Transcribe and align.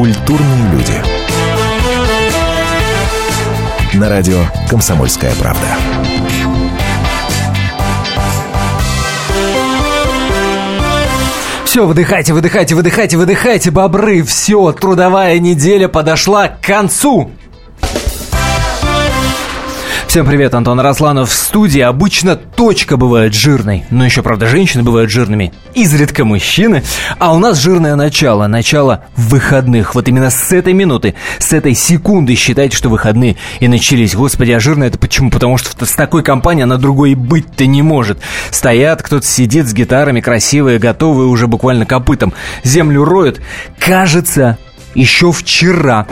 Культурные 0.00 0.72
люди. 0.72 0.94
На 3.98 4.08
радио 4.08 4.38
«Комсомольская 4.66 5.34
правда». 5.34 5.66
Все, 11.66 11.84
выдыхайте, 11.86 12.32
выдыхайте, 12.32 12.74
выдыхайте, 12.76 13.18
выдыхайте, 13.18 13.70
бобры. 13.70 14.22
Все, 14.22 14.72
трудовая 14.72 15.38
неделя 15.38 15.88
подошла 15.88 16.48
к 16.48 16.62
концу. 16.62 17.32
Всем 20.10 20.26
привет, 20.26 20.54
Антон 20.54 20.80
Росланов 20.80 21.30
в 21.30 21.32
студии. 21.32 21.80
Обычно 21.80 22.34
точка 22.34 22.96
бывает 22.96 23.32
жирной, 23.32 23.84
но 23.90 24.04
еще, 24.04 24.24
правда, 24.24 24.48
женщины 24.48 24.82
бывают 24.82 25.08
жирными, 25.08 25.52
изредка 25.72 26.24
мужчины. 26.24 26.82
А 27.20 27.32
у 27.32 27.38
нас 27.38 27.58
жирное 27.58 27.94
начало, 27.94 28.48
начало 28.48 29.04
выходных. 29.14 29.94
Вот 29.94 30.08
именно 30.08 30.30
с 30.30 30.50
этой 30.50 30.72
минуты, 30.72 31.14
с 31.38 31.52
этой 31.52 31.74
секунды 31.74 32.34
считайте, 32.34 32.76
что 32.76 32.88
выходные 32.88 33.36
и 33.60 33.68
начались. 33.68 34.16
Господи, 34.16 34.50
а 34.50 34.58
жирное 34.58 34.88
это 34.88 34.98
почему? 34.98 35.30
Потому 35.30 35.58
что 35.58 35.86
с 35.86 35.92
такой 35.92 36.24
компанией 36.24 36.64
она 36.64 36.76
другой 36.76 37.14
быть-то 37.14 37.66
не 37.66 37.82
может. 37.82 38.18
Стоят, 38.50 39.04
кто-то 39.04 39.24
сидит 39.24 39.68
с 39.68 39.72
гитарами, 39.72 40.20
красивые, 40.20 40.80
готовые 40.80 41.28
уже 41.28 41.46
буквально 41.46 41.86
копытом. 41.86 42.32
Землю 42.64 43.04
роют. 43.04 43.40
Кажется, 43.78 44.58
еще 44.96 45.30
вчера 45.30 46.08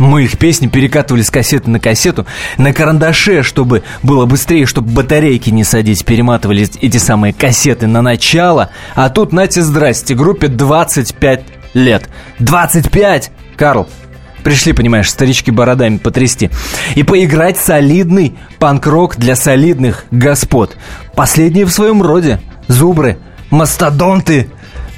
мы 0.00 0.24
их 0.24 0.38
песни 0.38 0.66
перекатывали 0.66 1.22
с 1.22 1.30
кассеты 1.30 1.70
на 1.70 1.78
кассету, 1.78 2.26
на 2.58 2.72
карандаше, 2.72 3.42
чтобы 3.42 3.82
было 4.02 4.26
быстрее, 4.26 4.66
чтобы 4.66 4.90
батарейки 4.90 5.50
не 5.50 5.62
садить, 5.62 6.04
перематывали 6.04 6.66
эти 6.80 6.96
самые 6.96 7.32
кассеты 7.32 7.86
на 7.86 8.02
начало. 8.02 8.70
А 8.94 9.10
тут, 9.10 9.32
нате, 9.32 9.62
здрасте, 9.62 10.14
группе 10.14 10.48
25 10.48 11.44
лет. 11.74 12.08
25! 12.38 13.30
Карл, 13.56 13.86
Пришли, 14.42 14.72
понимаешь, 14.72 15.10
старички 15.10 15.50
бородами 15.50 15.98
потрясти. 15.98 16.50
И 16.94 17.02
поиграть 17.02 17.58
солидный 17.58 18.38
панк-рок 18.58 19.16
для 19.16 19.36
солидных 19.36 20.06
господ. 20.10 20.78
Последние 21.14 21.66
в 21.66 21.70
своем 21.70 22.02
роде. 22.02 22.40
Зубры, 22.66 23.18
мастодонты, 23.50 24.48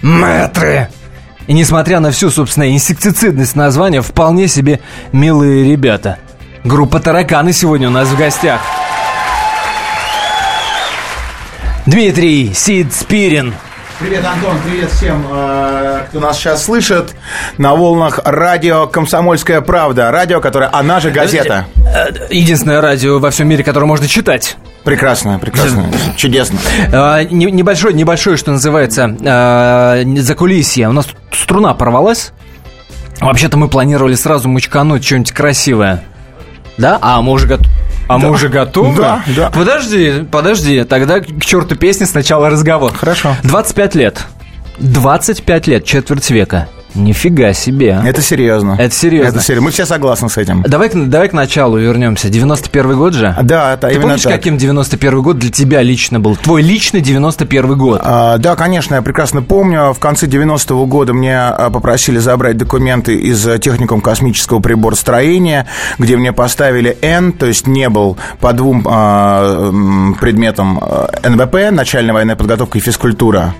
мэтры. 0.00 0.90
И 1.46 1.52
несмотря 1.52 2.00
на 2.00 2.10
всю, 2.10 2.30
собственно, 2.30 2.72
инсектицидность 2.72 3.56
названия, 3.56 4.00
вполне 4.00 4.48
себе 4.48 4.80
милые 5.12 5.64
ребята. 5.64 6.18
Группа 6.64 7.00
«Тараканы» 7.00 7.52
сегодня 7.52 7.88
у 7.88 7.92
нас 7.92 8.08
в 8.08 8.16
гостях. 8.16 8.60
Дмитрий 11.86 12.52
Сид 12.54 12.92
Спирин. 12.92 13.54
Привет, 13.98 14.24
Антон, 14.24 14.56
привет 14.64 14.90
всем, 14.90 15.24
э, 15.30 16.06
кто 16.08 16.20
нас 16.20 16.36
сейчас 16.36 16.64
слышит 16.64 17.14
на 17.58 17.74
волнах 17.74 18.20
радио 18.24 18.86
«Комсомольская 18.86 19.60
правда». 19.60 20.10
Радио, 20.10 20.40
которое, 20.40 20.70
она 20.72 20.98
же 20.98 21.10
газета. 21.10 21.66
Э, 21.76 22.10
единственное 22.30 22.80
радио 22.80 23.18
во 23.18 23.30
всем 23.30 23.48
мире, 23.48 23.62
которое 23.62 23.86
можно 23.86 24.08
читать. 24.08 24.56
Прекрасно, 24.84 25.38
прекрасно, 25.38 25.86
чудесно. 26.16 26.58
А, 26.92 27.22
небольшое, 27.22 27.94
небольшое, 27.94 28.36
что 28.36 28.50
называется, 28.50 29.16
а, 29.24 30.02
закулисье. 30.16 30.88
У 30.88 30.92
нас 30.92 31.06
струна 31.30 31.74
порвалась. 31.74 32.32
Вообще-то 33.20 33.56
мы 33.56 33.68
планировали 33.68 34.14
сразу 34.14 34.48
мучкануть 34.48 35.04
что-нибудь 35.04 35.32
красивое. 35.32 36.02
Да? 36.78 36.98
А 37.00 37.22
мы 37.22 37.32
уже 37.32 37.46
готовы. 37.46 37.70
А 38.08 38.18
да. 38.18 38.26
мы 38.26 38.30
уже 38.32 38.48
готовы? 38.48 39.00
Да, 39.00 39.22
да. 39.36 39.50
Подожди, 39.50 40.26
подожди. 40.30 40.84
Тогда 40.84 41.20
к 41.20 41.40
черту 41.44 41.76
песни 41.76 42.04
сначала 42.04 42.50
разговор. 42.50 42.92
Хорошо. 42.92 43.36
25 43.44 43.94
лет. 43.94 44.26
25 44.78 45.66
лет, 45.68 45.84
четверть 45.84 46.28
века. 46.30 46.68
Нифига 46.94 47.52
себе. 47.52 48.00
Это 48.04 48.20
серьезно. 48.22 48.76
Это 48.78 48.94
серьезно. 48.94 49.28
Это 49.28 49.40
серьезно. 49.40 49.64
Мы 49.66 49.70
все 49.70 49.86
согласны 49.86 50.28
с 50.28 50.36
этим. 50.36 50.62
Давай, 50.62 50.90
давай 50.92 51.28
к 51.28 51.32
началу 51.32 51.78
вернемся. 51.78 52.28
91 52.28 52.96
год 52.96 53.14
же? 53.14 53.36
Да, 53.42 53.74
это 53.74 53.88
Ты 53.88 53.94
именно 53.94 54.08
помнишь, 54.08 54.22
так. 54.22 54.32
каким 54.32 54.56
91 54.58 55.22
год 55.22 55.38
для 55.38 55.50
тебя 55.50 55.82
лично 55.82 56.20
был? 56.20 56.36
Твой 56.36 56.62
личный 56.62 57.00
91 57.00 57.78
год? 57.78 58.00
А, 58.04 58.38
да, 58.38 58.56
конечно, 58.56 58.94
я 58.96 59.02
прекрасно 59.02 59.42
помню. 59.42 59.92
В 59.92 59.98
конце 59.98 60.26
90-го 60.26 60.86
года 60.86 61.12
мне 61.14 61.38
а, 61.38 61.70
попросили 61.70 62.18
забрать 62.18 62.56
документы 62.56 63.14
из 63.16 63.42
техникум 63.60 64.00
космического 64.00 64.60
приборостроения, 64.60 65.66
где 65.98 66.16
мне 66.16 66.32
поставили 66.32 66.96
N, 67.02 67.32
то 67.32 67.46
есть 67.46 67.66
не 67.66 67.88
был 67.88 68.16
по 68.40 68.52
двум 68.52 68.86
а, 68.88 69.72
предметам 70.20 70.78
а, 70.80 71.08
НВП, 71.28 71.70
начальная 71.70 72.12
военная 72.14 72.36
подготовка 72.36 72.78
и 72.78 72.80
физкультура. 72.80 73.54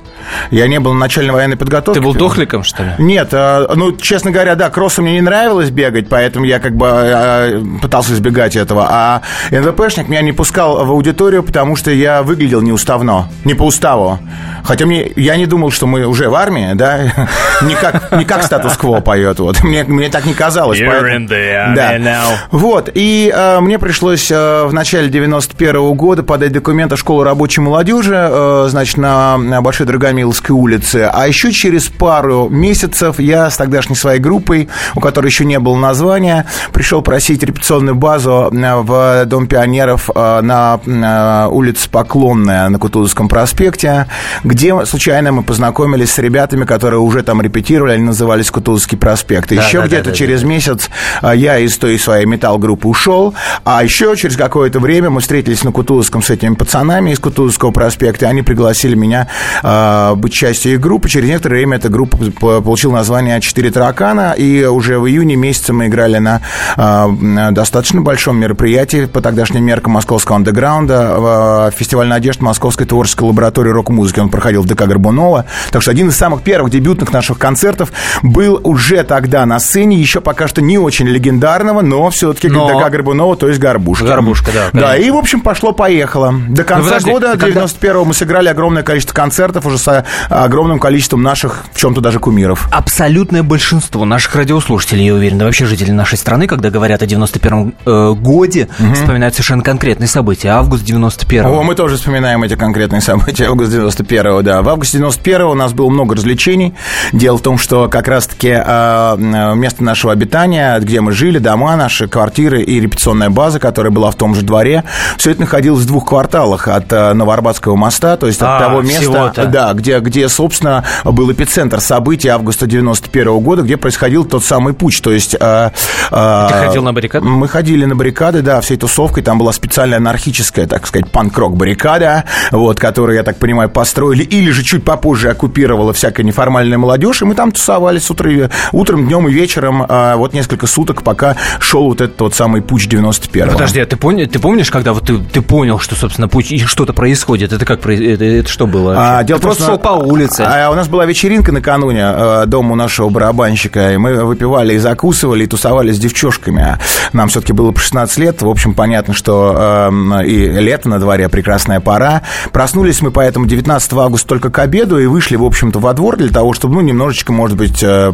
Я 0.50 0.66
не 0.69 0.81
был 0.81 0.93
на 0.93 1.00
начальной 1.00 1.33
военной 1.33 1.56
подготовке. 1.56 2.00
Ты 2.00 2.05
был 2.05 2.15
дохликом, 2.15 2.62
что 2.62 2.83
ли? 2.83 2.91
Нет, 2.99 3.28
а, 3.33 3.72
ну, 3.75 3.93
честно 3.97 4.31
говоря, 4.31 4.55
да, 4.55 4.71
кроссу 4.71 5.03
мне 5.03 5.15
не 5.15 5.21
нравилось 5.21 5.71
бегать, 5.71 6.09
поэтому 6.09 6.44
я 6.44 6.59
как 6.59 6.77
бы 6.77 6.87
а, 6.88 7.62
пытался 7.81 8.12
избегать 8.12 8.56
этого. 8.56 8.87
А 8.91 9.22
НВПшник 9.50 10.09
меня 10.09 10.22
не 10.22 10.32
пускал 10.32 10.84
в 10.84 10.91
аудиторию, 10.91 11.43
потому 11.43 11.77
что 11.77 11.91
я 11.91 12.22
выглядел 12.22 12.61
неуставно, 12.61 13.28
не 13.44 13.55
по 13.55 13.65
уставу. 13.65 14.19
Хотя 14.65 14.87
мне, 14.87 15.11
я 15.16 15.37
не 15.37 15.47
думал, 15.47 15.71
что 15.71 15.87
мы 15.87 16.06
уже 16.06 16.28
в 16.28 16.34
армии, 16.34 16.72
да, 16.75 17.00
не 17.62 17.75
как, 17.75 18.12
не 18.12 18.25
как 18.25 18.44
статус-кво 18.44 19.00
поет, 19.00 19.41
вот. 19.41 19.62
Мне, 19.65 19.84
мне 19.84 20.09
так 20.09 20.25
не 20.25 20.34
казалось. 20.34 20.81
You're 20.81 20.88
поэтому... 20.88 21.27
in 21.27 21.28
the 21.28 21.75
да. 21.75 21.99
now. 21.99 22.37
Вот, 22.50 22.91
и 22.94 23.32
э, 23.34 23.61
мне 23.61 23.78
пришлось 23.78 24.31
э, 24.31 24.65
в 24.65 24.72
начале 24.72 25.09
91 25.09 25.77
-го 25.77 25.94
года 25.94 26.22
подать 26.22 26.53
документы 26.53 26.97
в 26.97 26.99
школу 26.99 27.22
рабочей 27.22 27.61
молодежи, 27.61 28.15
э, 28.16 28.66
значит, 28.69 28.97
на, 28.97 29.37
на 29.37 29.62
Большой 29.62 29.87
Драгомиловской 30.12 30.55
улице. 30.55 31.11
А 31.12 31.27
еще 31.27 31.53
через 31.53 31.89
пару 31.89 32.49
месяцев 32.50 33.19
я 33.19 33.49
с 33.50 33.56
тогдашней 33.56 33.97
своей 33.97 34.21
группой, 34.21 34.69
у 34.95 35.00
которой 35.00 35.27
еще 35.27 35.45
не 35.45 35.59
было 35.59 35.77
названия, 35.77 36.47
пришел 36.73 37.00
просить 37.00 37.43
репетиционную 37.43 37.95
базу 37.95 38.50
э, 38.53 38.77
в 38.83 39.25
Дом 39.25 39.47
пионеров 39.47 40.11
э, 40.15 40.41
на, 40.43 40.81
на 40.84 41.49
улице 41.49 41.89
Поклонная 41.89 42.69
на 42.69 42.78
Кутузовском 42.78 43.28
проспекте, 43.28 44.06
где 44.45 44.84
случайно 44.84 45.33
мы 45.33 45.43
познакомились 45.43 46.12
с 46.12 46.19
ребятами, 46.19 46.65
которые 46.65 47.00
уже 47.00 47.23
там 47.23 47.41
репетировали, 47.41 47.93
они 47.93 48.05
назывались 48.05 48.50
Кутузовский 48.50 48.99
проспект. 48.99 49.49
Да, 49.49 49.62
еще 49.62 49.81
да, 49.81 49.87
где-то 49.87 50.11
да, 50.11 50.17
через 50.17 50.43
месяц 50.43 50.91
я 51.23 51.59
из 51.59 51.77
той 51.79 51.99
своей 51.99 52.27
металл-группы 52.27 52.87
ушел, 52.87 53.34
а 53.65 53.83
еще 53.83 54.15
через 54.17 54.37
какое-то 54.37 54.79
время 54.79 55.09
мы 55.09 55.21
встретились 55.21 55.65
на 55.65 55.73
Кутузовском 55.73 56.23
с 56.23 56.31
этими 56.31 56.55
пацанами 56.55 57.12
из 57.12 57.19
Кутузовского 57.19 57.71
проспекта, 57.71 58.27
и 58.27 58.29
они 58.29 58.43
пригласили 58.43 58.94
меня 58.94 59.29
а, 59.62 60.02
быть 60.15 60.33
частью 60.33 60.75
их 60.75 60.81
группы. 60.81 61.09
Через 61.09 61.29
некоторое 61.29 61.57
время 61.57 61.77
эта 61.77 61.89
группа 61.89 62.17
получила 62.61 62.93
название 62.95 63.41
«Четыре 63.41 63.71
таракана», 63.71 64.33
и 64.37 64.65
уже 64.65 64.99
в 64.99 65.07
июне 65.07 65.37
месяце 65.37 65.73
мы 65.73 65.87
играли 65.87 66.19
на 66.19 66.41
а, 66.77 67.09
достаточно 67.51 68.01
большом 68.01 68.39
мероприятии 68.39 69.07
по 69.07 69.21
тогдашним 69.21 69.65
меркам 69.65 69.93
московского 69.93 70.37
андеграунда, 70.37 71.15
а, 71.17 71.71
фестиваль 71.71 72.09
надежд 72.09 72.41
Московской 72.41 72.87
творческой 72.87 73.25
лаборатории 73.25 73.71
рок-музыки. 73.71 74.21
Он 74.21 74.29
проходил 74.29 74.62
в 74.62 74.67
ДК 74.67 74.83
Горбунова. 74.87 75.45
Так 75.71 75.83
что 75.83 75.91
один 75.91 76.09
из 76.09 76.17
самых 76.17 76.43
первых 76.43 76.71
дебютных 76.73 77.12
наших 77.12 77.39
концертов 77.39 77.93
был 78.23 78.61
уже 78.65 79.03
тогда 79.05 79.45
на 79.47 79.59
сцене, 79.59 79.97
еще 79.97 80.21
пока 80.21 80.49
что 80.49 80.61
не 80.62 80.79
очень 80.79 81.07
легендарного, 81.07 81.81
но 81.83 82.11
все-таки 82.11 82.49
Но- 82.49 82.69
ДК 82.81 82.91
Горбунова, 82.91 83.37
то 83.37 83.49
есть 83.49 83.61
Горбушка. 83.61 84.07
Горбушка, 84.07 84.51
да, 84.53 84.61
Да, 84.73 84.89
конечно. 84.91 85.07
и, 85.07 85.11
в 85.11 85.17
общем, 85.17 85.41
пошло-поехало. 85.41 86.35
До 86.49 86.65
конца 86.65 86.89
подожди, 86.91 87.11
года, 87.11 87.33
ты 87.35 87.39
когда- 87.39 87.61
91-го, 87.65 88.05
мы 88.05 88.15
сыграли 88.15 88.49
огромное 88.49 88.83
количество 88.83 89.15
концертов 89.15 89.67
уже 89.67 89.79
с 89.79 89.87
огромным 90.29 90.79
количеством 90.79 91.23
наших, 91.23 91.65
в 91.73 91.79
чем-то 91.79 92.01
даже 92.01 92.19
кумиров. 92.19 92.69
Абсолютное 92.71 93.43
большинство 93.43 94.05
наших 94.05 94.35
радиослушателей, 94.37 95.07
я 95.07 95.15
уверен, 95.15 95.39
да 95.39 95.45
вообще 95.45 95.67
жителей 95.67 95.93
нашей 95.93 96.19
страны, 96.19 96.47
когда 96.47 96.71
говорят 96.71 97.03
о 97.03 97.07
91 97.07 97.75
э, 97.85 98.13
годе, 98.15 98.69
вспоминают 98.95 99.35
совершенно 99.35 99.63
конкретные 99.63 100.09
события. 100.09 100.51
Август 100.51 100.85
91 100.85 101.47
О, 101.47 101.63
мы 101.63 101.75
тоже 101.75 101.97
вспоминаем 101.97 102.43
эти 102.43 102.55
конкретные 102.55 103.01
события 103.01 103.47
августа 103.53 103.77
91-го, 103.77 104.43
да. 104.43 104.63
В 104.63 104.69
августе 104.69 104.99
91-го 104.99 105.51
у 105.51 105.55
нас 105.55 105.73
было 105.73 105.89
много 105.89 106.15
развлечений. 106.15 106.75
Дело 107.12 107.38
в 107.38 107.43
том, 107.43 107.59
что 107.59 107.88
как 107.88 108.09
раз-таки 108.09 108.55
э, 108.55 109.17
место 109.55 109.85
нашего 109.85 110.12
обитания, 110.12 110.79
где 110.81 111.00
мы 111.00 111.12
жили, 111.12 111.38
дома 111.38 111.77
наши, 111.77 112.09
квартиры 112.09 112.62
и 112.62 112.81
репетиционная 112.81 113.31
база, 113.31 113.59
которая 113.61 113.93
была 113.93 114.11
в 114.11 114.17
том 114.17 114.35
же 114.35 114.43
дворе, 114.43 114.85
все 115.19 115.31
это 115.31 115.41
находилось 115.41 115.83
в 115.83 115.87
двух 115.87 116.06
кварталах 116.06 116.69
от 116.69 116.93
э, 116.93 117.12
Новоарбатского 117.12 117.77
моста, 117.77 118.17
то 118.17 118.27
есть 118.27 118.41
от 118.41 118.49
А, 118.49 118.59
того 118.61 118.83
места, 118.83 119.33
да, 119.47 119.72
где, 119.75 119.99
где, 120.01 120.29
собственно, 120.29 120.85
был 121.05 121.31
эпицентр 121.33 121.81
событий 121.81 122.29
августа 122.29 122.67
91 122.67 123.39
года, 123.41 123.63
где 123.63 123.77
происходил 123.77 124.25
тот 124.25 124.45
самый 124.45 124.75
путь, 124.75 125.01
то 125.03 125.11
есть... 125.13 125.35
э, 125.39 125.71
э, 126.11 126.47
Ты 126.51 126.55
ходил 126.67 126.83
на 126.83 126.93
баррикады? 126.93 127.27
мы 127.27 127.49
ходили 127.49 127.85
на 127.85 127.95
баррикады, 127.97 128.43
да, 128.43 128.61
всей 128.61 128.77
тусовкой. 128.77 129.23
Там 129.23 129.39
была 129.39 129.53
специальная 129.53 129.99
анархическая, 129.99 130.67
так 130.67 130.87
сказать, 130.87 131.11
панк-рок 131.11 131.57
баррикада, 131.57 132.25
вот, 132.51 132.79
которую, 132.79 133.17
я 133.17 133.23
так 133.23 133.37
понимаю, 133.39 133.71
построили 133.71 134.23
или 134.23 134.51
же 134.51 134.63
чуть 134.63 134.85
попозже 134.85 135.31
оккупировала 135.31 135.93
всякая 135.93 136.23
неформальная 136.23 136.79
молодежь, 136.79 137.23
и 137.23 137.25
мы 137.25 137.35
там 137.35 137.53
тусовались 137.53 138.05
с 138.05 138.11
утра, 138.11 138.31
утром, 138.73 139.07
днем 139.07 139.29
и 139.29 139.33
вечером, 139.33 139.85
а, 139.89 140.17
вот 140.17 140.33
несколько 140.33 140.67
суток, 140.67 141.03
пока 141.03 141.37
шел 141.61 141.85
вот 141.85 142.01
этот 142.01 142.21
вот 142.21 142.35
самый 142.35 142.63
путь 142.63 142.87
91-го. 142.87 143.53
Подожди, 143.53 143.81
а 143.81 143.87
ты, 143.87 143.97
понял, 143.97 144.27
ты 144.27 144.39
помнишь, 144.39 144.71
когда 144.71 144.93
вот 144.93 145.07
ты, 145.07 145.19
ты 145.19 145.43
понял, 145.43 145.79
что, 145.79 145.95
собственно, 145.95 146.29
путь- 146.29 146.51
и 146.53 146.59
что-то 146.61 146.93
происходит? 146.93 147.53
Это 147.53 147.65
как 147.65 147.85
это, 147.87 148.25
это 148.25 148.49
что 148.49 148.67
было? 148.67 148.95
А, 148.97 149.23
дело 149.25 149.39
Ты 149.41 149.47
просто 149.47 149.62
шел 149.67 149.79
по 149.79 149.91
улице. 149.91 150.41
А 150.41 150.70
у 150.70 150.75
нас 150.75 150.88
была 150.88 151.05
вечеринка 151.06 151.53
накануне 151.53 152.05
э, 152.05 152.44
дома 152.47 152.73
у 152.73 152.76
нашего 152.76 153.09
барабанщика, 153.09 153.93
и 153.93 153.97
мы 153.97 154.25
выпивали 154.25 154.75
и 154.75 154.79
закусывали, 154.79 155.44
и 155.44 155.47
тусовали 155.47 155.93
с 155.93 155.99
девчушками. 155.99 156.79
Нам 157.12 157.29
все-таки 157.29 157.53
было 157.53 157.73
по 157.73 157.81
16 157.81 158.19
лет, 158.19 158.43
в 158.43 158.49
общем, 158.49 158.75
понятно, 158.75 159.14
что 159.14 159.91
э, 159.91 160.26
и 160.26 160.47
лето 160.47 160.88
на 160.88 160.99
дворе, 160.99 161.29
прекрасная 161.29 161.81
пора. 161.81 162.23
Проснулись 162.53 163.03
мы 163.03 163.11
поэтому 163.11 163.47
19 163.47 163.93
августа 163.94 164.29
только 164.29 164.50
к 164.50 164.59
обеду 164.59 164.99
и 164.99 165.06
вышли, 165.06 165.37
в 165.37 165.44
общем-то, 165.44 165.79
во 165.79 165.93
двор 165.93 166.17
для 166.17 166.31
того, 166.31 166.53
чтобы, 166.53 166.75
ну, 166.75 166.81
немножечко, 166.81 167.32
может 167.32 167.56
быть, 167.56 167.82
э, 167.82 168.12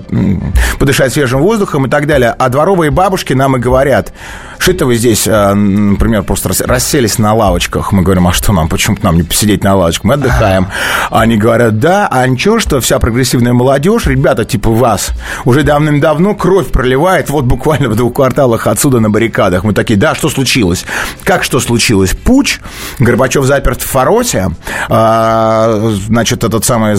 подышать 0.79 1.13
свежим 1.13 1.41
воздухом 1.41 1.87
и 1.87 1.91
так 1.91 2.07
далее. 2.07 2.35
А 2.39 2.49
дворовые 2.49 2.91
бабушки 2.91 3.33
нам 3.33 3.57
и 3.57 3.61
говорят, 3.61 4.13
что 4.59 4.73
это 4.73 4.87
вы 4.87 4.97
здесь, 4.97 5.27
э, 5.27 5.55
например, 5.55 6.23
просто 6.25 6.51
расселись 6.67 7.19
на 7.19 7.35
лавочках? 7.35 7.93
Мы 7.93 8.03
говорим, 8.03 8.27
а 8.29 8.33
что 8.33 8.53
нам, 8.53 8.69
почему 8.69 8.97
нам 9.03 9.17
не 9.17 9.23
посидеть 9.23 9.65
на 9.65 9.75
лавочках? 9.75 10.05
Мы 10.05 10.15
отдыхаем. 10.15 10.69
Они 11.11 11.37
говорят, 11.39 11.79
да, 11.79 12.09
а 12.11 12.27
ничего, 12.27 12.59
что 12.59 12.81
вся 12.81 12.99
прогрессивная 12.99 13.53
молодежь, 13.53 14.07
ребята 14.07 14.45
типа 14.45 14.71
вас, 14.71 15.11
уже 15.45 15.63
давным-давно 15.63 16.35
кровь 16.35 16.69
проливает, 16.69 17.31
вот 17.31 17.45
буквально 17.45 17.89
в 17.89 17.97
двух 17.97 18.15
кварталах 18.15 18.67
отсюда 18.67 19.01
на 19.01 19.11
баррикадах. 19.11 19.65
Мы 19.65 19.73
такие, 19.73 19.99
да, 19.99 20.15
что 20.15 20.29
случилось? 20.29 20.85
Как 21.25 21.45
что 21.45 21.61
случилось? 21.61 22.11
Путь, 22.11 22.61
Горбачев 22.99 23.45
заперт 23.45 23.81
в 23.81 23.87
Фаросе, 23.87 24.51
а, 24.89 25.91
значит, 26.07 26.45
этот 26.45 26.65
самый, 26.65 26.97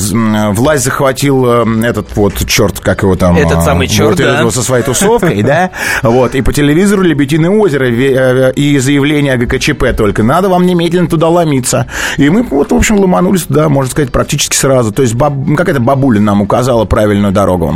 власть 0.54 0.84
захватил 0.84 1.46
э, 1.46 1.86
этот 1.86 2.16
вот 2.16 2.34
черт, 2.48 2.80
как 2.80 3.04
его 3.04 3.16
там... 3.16 3.38
Этот 3.38 3.64
самый 3.64 3.88
черт, 3.88 4.10
вот, 4.10 4.18
да. 4.18 4.52
Со 4.52 4.64
своей 4.64 4.84
тусовкой, 4.84 5.44
да, 5.44 5.72
вот, 6.02 6.36
и 6.36 6.42
по 6.42 6.54
телевизору 6.54 7.04
Лебединое 7.04 7.50
озеро 7.50 7.86
э, 7.86 8.54
и 8.54 8.78
заявление 8.80 9.34
о 9.34 9.38
ГКЧП 9.38 9.96
только. 9.96 10.24
Надо 10.24 10.50
вам 10.50 10.66
немедленно 10.66 11.08
туда 11.08 11.28
ломиться. 11.30 11.88
И 12.18 12.30
мы 12.30 12.44
вот, 12.44 12.72
в 12.72 12.76
общем, 12.76 13.00
ломанулись 13.00 13.44
туда, 13.44 13.70
можно 13.70 13.92
сказать, 13.92 14.12
практически 14.12 14.29
сразу. 14.38 14.92
То 14.92 15.02
есть 15.02 15.16
баб... 15.16 15.34
какая-то 15.58 15.82
бабуля 15.82 16.20
нам 16.20 16.42
указала 16.42 16.86
правильную 16.86 17.34
дорогу. 17.34 17.74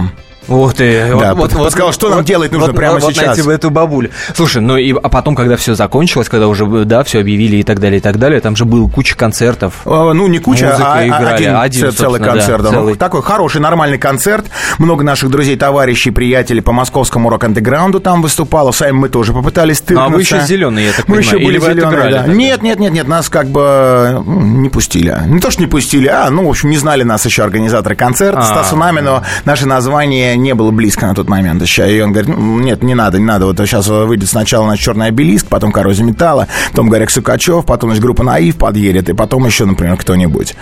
Ух 0.47 0.73
ты. 0.73 1.07
Да, 1.19 1.33
вот, 1.35 1.53
вот, 1.53 1.71
сказал, 1.71 1.93
что 1.93 2.07
вот, 2.07 2.15
нам 2.15 2.25
делать 2.25 2.51
нужно 2.51 2.67
вот, 2.67 2.75
прямо 2.75 2.99
вот 2.99 3.13
сейчас. 3.13 3.37
найти 3.37 3.49
эту 3.49 3.69
бабулю. 3.69 4.09
Слушай, 4.35 4.61
ну 4.61 4.77
и 4.77 4.93
а 4.93 5.09
потом, 5.09 5.35
когда 5.35 5.55
все 5.55 5.75
закончилось, 5.75 6.29
когда 6.29 6.47
уже, 6.47 6.65
да, 6.85 7.03
все 7.03 7.19
объявили 7.19 7.57
и 7.57 7.63
так 7.63 7.79
далее, 7.79 7.99
и 7.99 8.01
так 8.01 8.17
далее, 8.17 8.41
там 8.41 8.55
же 8.55 8.65
был 8.65 8.89
куча 8.89 9.15
концертов. 9.15 9.81
А, 9.85 10.13
ну, 10.13 10.27
не 10.27 10.39
куча, 10.39 10.65
Музыка 10.65 10.93
а 10.93 11.07
играли, 11.07 11.35
один, 11.35 11.55
один 11.55 11.91
целый 11.91 12.19
концерт. 12.19 12.63
Да, 12.63 12.69
да, 12.69 12.75
целый. 12.75 12.93
Ну, 12.93 12.99
такой 12.99 13.21
хороший, 13.21 13.61
нормальный 13.61 13.97
концерт. 13.97 14.45
Много 14.77 15.03
наших 15.03 15.29
друзей, 15.29 15.55
товарищей, 15.55 16.11
приятелей 16.11 16.61
по 16.61 16.71
московскому 16.71 17.29
рок-андеграунду 17.29 17.99
там 17.99 18.21
выступало. 18.21 18.71
Сами 18.71 18.91
мы 18.91 19.09
тоже 19.09 19.33
попытались 19.33 19.79
тыркнуться. 19.81 20.09
Ну, 20.09 20.15
а 20.15 20.15
вы 20.15 20.21
еще 20.21 20.41
зеленые, 20.41 20.87
я 20.87 20.93
так 20.93 21.07
мы 21.07 21.17
понимаю. 21.17 21.37
еще 21.37 21.45
были 21.45 21.57
Или 21.57 21.57
вы 21.59 21.73
зеленые, 21.73 22.11
да. 22.11 22.17
тогда? 22.19 22.33
Нет, 22.33 22.61
нет, 22.63 22.79
нет, 22.79 22.93
нет, 22.93 23.07
нас 23.07 23.29
как 23.29 23.47
бы 23.47 24.23
ну, 24.25 24.41
не 24.41 24.69
пустили. 24.69 25.15
Не 25.27 25.39
то, 25.39 25.51
что 25.51 25.61
не 25.61 25.67
пустили, 25.67 26.07
а, 26.07 26.29
ну, 26.29 26.45
в 26.45 26.49
общем, 26.49 26.69
не 26.69 26.77
знали 26.77 27.03
нас 27.03 27.25
еще 27.25 27.43
организаторы 27.43 27.95
концерта. 27.95 28.39
А. 28.39 28.43
Стасу 28.43 28.75
Намину 28.75 29.23
наше 29.45 29.67
название 29.67 30.32
не 30.35 30.53
было 30.53 30.71
близко 30.71 31.05
на 31.07 31.15
тот 31.15 31.29
момент 31.29 31.61
еще. 31.61 31.95
И 31.95 32.01
он 32.01 32.11
говорит, 32.11 32.35
«Ну, 32.35 32.59
нет, 32.59 32.83
не 32.83 32.95
надо, 32.95 33.19
не 33.19 33.25
надо. 33.25 33.45
Вот 33.45 33.57
сейчас 33.57 33.87
выйдет 33.87 34.29
сначала 34.29 34.67
на 34.67 34.77
черный 34.77 35.07
обелиск, 35.07 35.47
потом 35.47 35.71
коррозия 35.71 36.05
металла, 36.05 36.47
потом 36.71 36.89
Гарик 36.89 37.09
Сукачев, 37.09 37.65
потом 37.65 37.89
значит, 37.89 38.03
группа 38.03 38.23
Наив 38.23 38.57
подъедет, 38.57 39.09
и 39.09 39.13
потом 39.13 39.45
еще, 39.45 39.65
например, 39.65 39.97
кто-нибудь. 39.97 40.55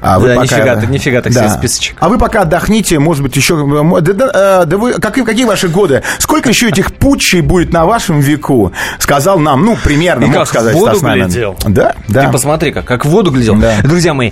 А 0.00 0.18
Да, 0.20 0.36
нифига 0.36 0.76
так- 0.76 0.90
нифига 0.90 1.22
так 1.22 1.32
себе 1.32 1.48
списочек. 1.50 1.96
А 2.00 2.08
вы 2.08 2.18
пока 2.18 2.42
отдохните, 2.42 2.98
может 2.98 3.22
быть, 3.22 3.36
еще... 3.36 3.56
Да, 4.00 4.12
да, 4.12 4.62
э, 4.62 4.66
да 4.66 4.76
вы, 4.76 4.92
какие, 4.94 5.24
какие 5.24 5.44
ваши 5.44 5.68
годы? 5.68 6.02
Сколько 6.18 6.48
еще 6.48 6.68
этих 6.68 6.92
путчей 6.92 7.40
будет 7.40 7.72
на 7.72 7.84
вашем 7.84 8.20
веку? 8.20 8.72
Сказал 8.98 9.38
нам, 9.38 9.64
ну, 9.64 9.76
примерно, 9.82 10.24
И 10.24 10.26
мог 10.26 10.36
как 10.38 10.48
сказать 10.48 10.74
воду 10.74 10.96
Стас 10.96 11.14
глядел. 11.14 11.56
Да, 11.66 11.94
да. 12.08 12.26
Ты 12.26 12.32
посмотри, 12.32 12.72
как, 12.72 12.84
как 12.84 13.04
в 13.04 13.08
воду 13.08 13.30
глядел. 13.30 13.56
Да. 13.56 13.74
Друзья 13.82 14.14
мои, 14.14 14.30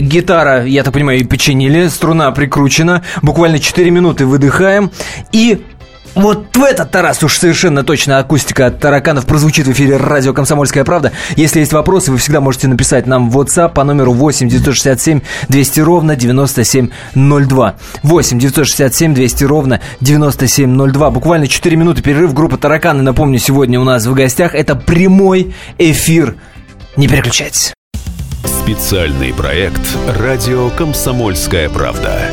гитара, 0.00 0.64
я 0.64 0.82
так 0.82 0.92
понимаю, 0.94 1.26
починили, 1.26 1.88
струна 1.88 2.30
прикручена, 2.30 3.02
буквально 3.22 3.58
4 3.58 3.85
минуты 3.90 4.26
выдыхаем, 4.26 4.90
и 5.32 5.64
вот 6.16 6.56
в 6.56 6.62
этот 6.62 6.90
Тарас 6.90 7.22
уж 7.22 7.36
совершенно 7.36 7.84
точно 7.84 8.18
акустика 8.18 8.66
от 8.66 8.80
тараканов 8.80 9.26
прозвучит 9.26 9.66
в 9.66 9.72
эфире 9.72 9.98
радио 9.98 10.32
«Комсомольская 10.32 10.82
правда». 10.82 11.12
Если 11.36 11.60
есть 11.60 11.74
вопросы, 11.74 12.10
вы 12.10 12.16
всегда 12.16 12.40
можете 12.40 12.68
написать 12.68 13.06
нам 13.06 13.30
в 13.30 13.38
WhatsApp 13.38 13.74
по 13.74 13.84
номеру 13.84 14.14
8 14.14 14.48
967 14.48 15.20
200 15.50 15.80
ровно 15.80 16.16
9702. 16.16 17.74
8 18.02 18.38
967 18.38 19.14
200 19.14 19.44
ровно 19.44 19.80
9702. 20.00 21.10
Буквально 21.10 21.48
4 21.48 21.76
минуты 21.76 22.02
перерыв. 22.02 22.32
Группа 22.32 22.56
«Тараканы», 22.56 23.02
напомню, 23.02 23.38
сегодня 23.38 23.78
у 23.78 23.84
нас 23.84 24.06
в 24.06 24.14
гостях. 24.14 24.54
Это 24.54 24.74
прямой 24.74 25.54
эфир. 25.76 26.36
Не 26.96 27.08
переключайтесь. 27.08 27.74
Специальный 28.44 29.34
проект 29.34 29.82
«Радио 30.18 30.70
Комсомольская 30.70 31.68
правда». 31.68 32.32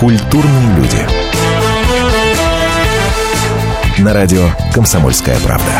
Культурные 0.00 0.76
люди. 0.76 0.96
На 3.98 4.14
радио 4.14 4.48
«Комсомольская 4.72 5.38
правда». 5.40 5.70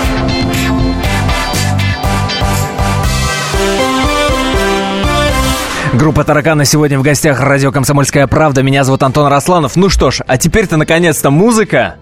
Группа 5.94 6.22
«Тараканы» 6.22 6.66
сегодня 6.66 6.98
в 6.98 7.02
гостях 7.02 7.40
радио 7.40 7.72
«Комсомольская 7.72 8.26
правда». 8.26 8.62
Меня 8.62 8.84
зовут 8.84 9.02
Антон 9.04 9.26
Росланов. 9.28 9.76
Ну 9.76 9.88
что 9.88 10.10
ж, 10.10 10.20
а 10.26 10.36
теперь-то 10.36 10.76
наконец-то 10.76 11.30
музыка. 11.30 11.94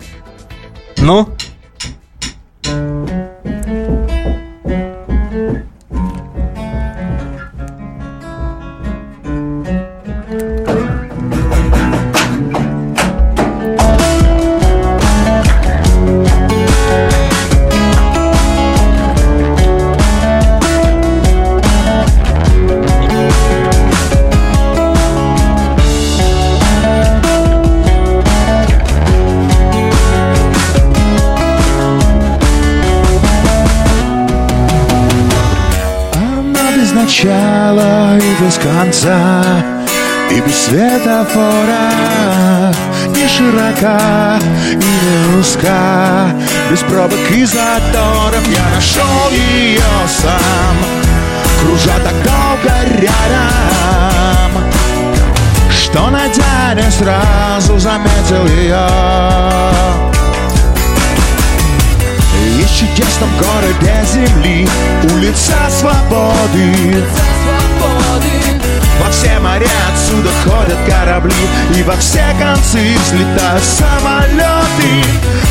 Ну? 0.97 1.29
Что 55.99 56.11
найдя 56.11 56.75
не 56.77 56.89
сразу 56.93 57.77
заметил 57.77 58.47
ее 58.47 58.87
в 62.63 62.79
чудесном 62.79 63.29
городе 63.37 64.05
земли 64.07 64.69
Улица 65.13 65.57
свободы 65.69 67.05
Во 69.01 69.11
все 69.11 69.41
моря 69.41 69.67
отсюда 69.93 70.29
ходят 70.45 70.79
корабли 70.87 71.35
И 71.77 71.83
во 71.83 71.97
все 71.97 72.25
концы 72.39 72.97
взлетают 73.05 73.65
самолеты 73.65 75.03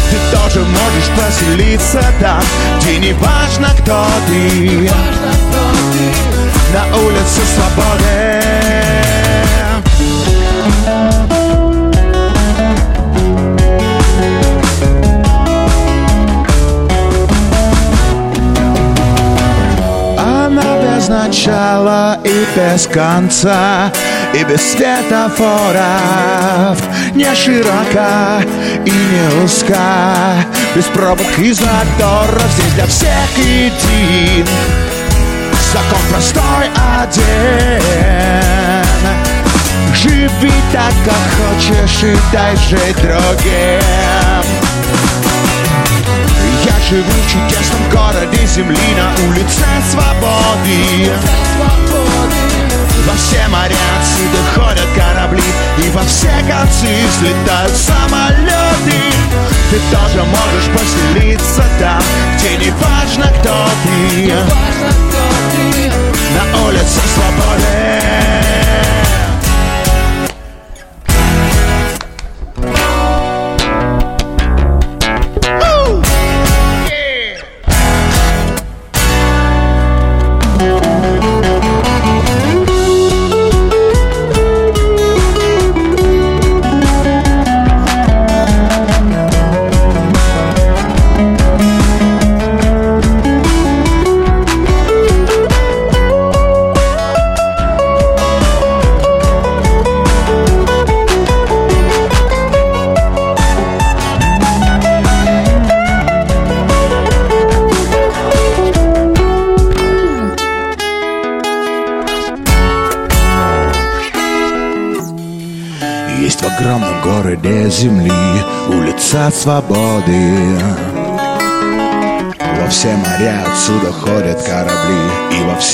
Ты 0.10 0.38
тоже 0.38 0.62
можешь 0.62 1.10
поселиться 1.18 2.02
там 2.22 2.42
Где 2.80 3.00
не 3.00 3.14
важно, 3.14 3.68
кто 3.82 4.06
ты 4.28 4.90
На 6.74 6.98
улице 6.98 7.42
свободы 7.54 8.87
без 20.98 21.10
начала 21.10 22.18
и 22.24 22.46
без 22.56 22.88
конца 22.88 23.92
и 24.34 24.44
без 24.44 24.72
светофоров. 24.72 25.78
Не 27.14 27.34
широка 27.36 28.42
и 28.86 28.92
не 28.92 29.44
узка 29.44 30.46
Без 30.76 30.86
пробок 30.86 31.40
и 31.40 31.52
заторов. 31.52 32.52
Здесь 32.54 32.74
для 32.74 32.88
всех 32.88 33.38
един 33.38 34.46
Закон 35.74 36.00
простой 36.10 36.70
один 37.02 38.87
Живи 40.04 40.52
так, 40.72 40.94
как 41.04 41.16
хочешь 41.38 42.04
и 42.04 42.16
дай 42.32 42.56
жить 42.56 42.96
другим 43.02 43.82
Я 46.64 46.80
живу 46.88 47.12
в 47.12 47.32
чудесном 47.32 47.90
городе 47.92 48.46
земли 48.46 48.78
На 48.96 49.28
улице 49.28 49.66
свободы. 49.90 51.12
Во 53.08 53.14
все 53.16 53.48
моря 53.48 53.76
отсюда 54.00 54.38
ходят 54.54 54.88
корабли 54.96 55.44
И 55.84 55.90
во 55.90 56.04
все 56.04 56.30
концы 56.48 57.08
взлетают 57.16 57.76
самолеты. 57.76 59.02
Ты 59.72 59.80
тоже 59.92 60.24
можешь 60.24 60.70
поселиться 60.78 61.64
там 61.80 62.04
Где 62.38 62.58
не 62.58 62.70
важно, 62.70 63.34
кто 63.40 63.68
ты. 63.84 64.34
На 66.36 66.68
улице 66.68 67.00
свободы 67.16 67.27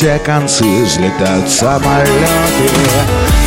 все 0.03 0.19
концы 0.19 0.83
взлетают 0.83 1.50
самолеты 1.50 2.12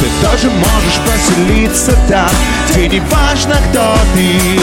Ты 0.00 0.26
тоже 0.26 0.48
можешь 0.48 1.00
поселиться 1.04 1.92
там 2.08 2.30
Где 2.70 2.88
не 2.88 3.00
важно, 3.00 3.56
кто 3.68 3.94
ты 4.14 4.58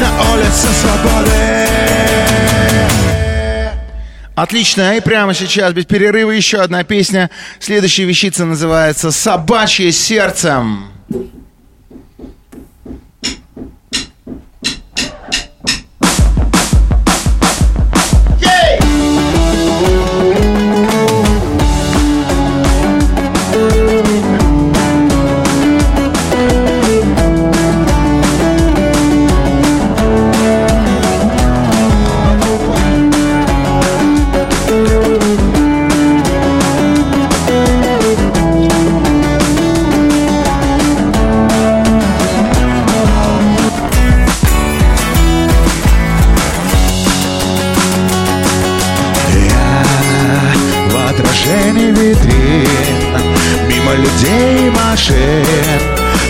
На 0.00 0.32
улице 0.32 0.68
свободы 0.80 1.68
Отлично, 4.34 4.96
и 4.96 5.00
прямо 5.02 5.34
сейчас, 5.34 5.74
без 5.74 5.84
перерыва, 5.84 6.30
еще 6.30 6.62
одна 6.62 6.84
песня. 6.84 7.28
Следующая 7.58 8.04
вещица 8.04 8.46
называется 8.46 9.12
«Собачье 9.12 9.92
сердцем». 9.92 10.86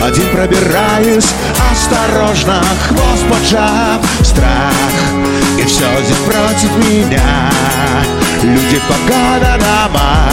Один 0.02 0.28
пробираюсь 0.30 1.28
осторожно 1.70 2.60
Хвост 2.88 3.24
поджав 3.30 4.00
Страх. 4.24 4.72
И 5.60 5.64
все 5.64 5.86
здесь 6.02 6.16
против 6.26 6.76
меня. 6.88 7.52
Люди, 8.42 8.80
погода, 8.88 9.56
дома. 9.60 10.28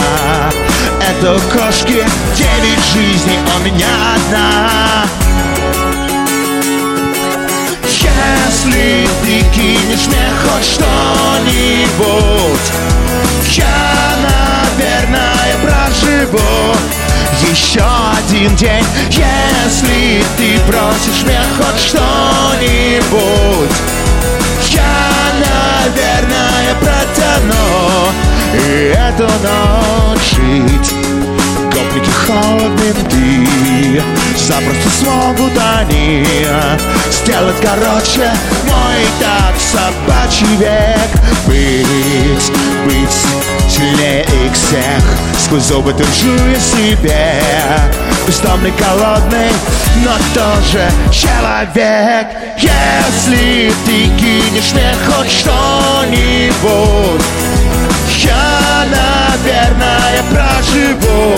Это 1.00 1.38
кошки 1.52 2.04
девять 2.36 2.84
жизней 2.92 3.38
У 3.56 3.60
меня 3.64 3.94
одна. 4.16 5.06
Если 7.86 9.08
ты 9.22 9.34
кинешь 9.54 10.08
мне 10.08 10.28
хоть 10.42 10.64
что-нибудь. 10.64 12.68
Я, 13.52 14.16
наверное, 14.76 15.52
проживу 15.62 16.59
еще 17.50 17.82
один 18.16 18.54
день. 18.56 18.84
Если 19.10 20.24
ты 20.36 20.58
просишь 20.60 21.24
мне 21.24 21.40
хоть 21.56 21.80
что-нибудь 21.80 23.76
Я, 24.70 25.10
наверное, 25.84 26.74
протяну 26.80 28.12
И 28.54 28.94
эту 28.96 29.24
ночь 29.42 30.34
жить 30.36 30.94
Гопники 31.80 32.10
холодные 32.10 32.92
ты 32.92 34.02
Запросто 34.36 34.90
смогут 35.00 35.52
они 35.78 36.26
Сделать 37.10 37.56
короче 37.62 38.30
Мой 38.64 39.06
так 39.18 39.54
собачий 39.58 40.56
век. 40.56 41.10
Быть, 41.46 42.52
быть 42.84 43.16
сильнее 43.68 44.22
их 44.24 44.52
всех. 44.54 45.02
Сквозь 45.38 45.64
зубы 45.64 45.92
держу 45.92 46.32
я 46.48 46.58
себе. 46.60 47.40
Бездомный, 48.26 48.72
голодный, 48.78 49.52
но 50.04 50.12
тоже 50.34 50.90
человек. 51.12 52.26
Если 52.58 53.72
ты 53.86 54.04
кинешь 54.18 54.72
мне 54.72 54.94
хоть 55.06 55.30
что-нибудь 55.30 57.22
я, 58.22 58.84
наверное, 58.84 60.22
проживу 60.30 61.36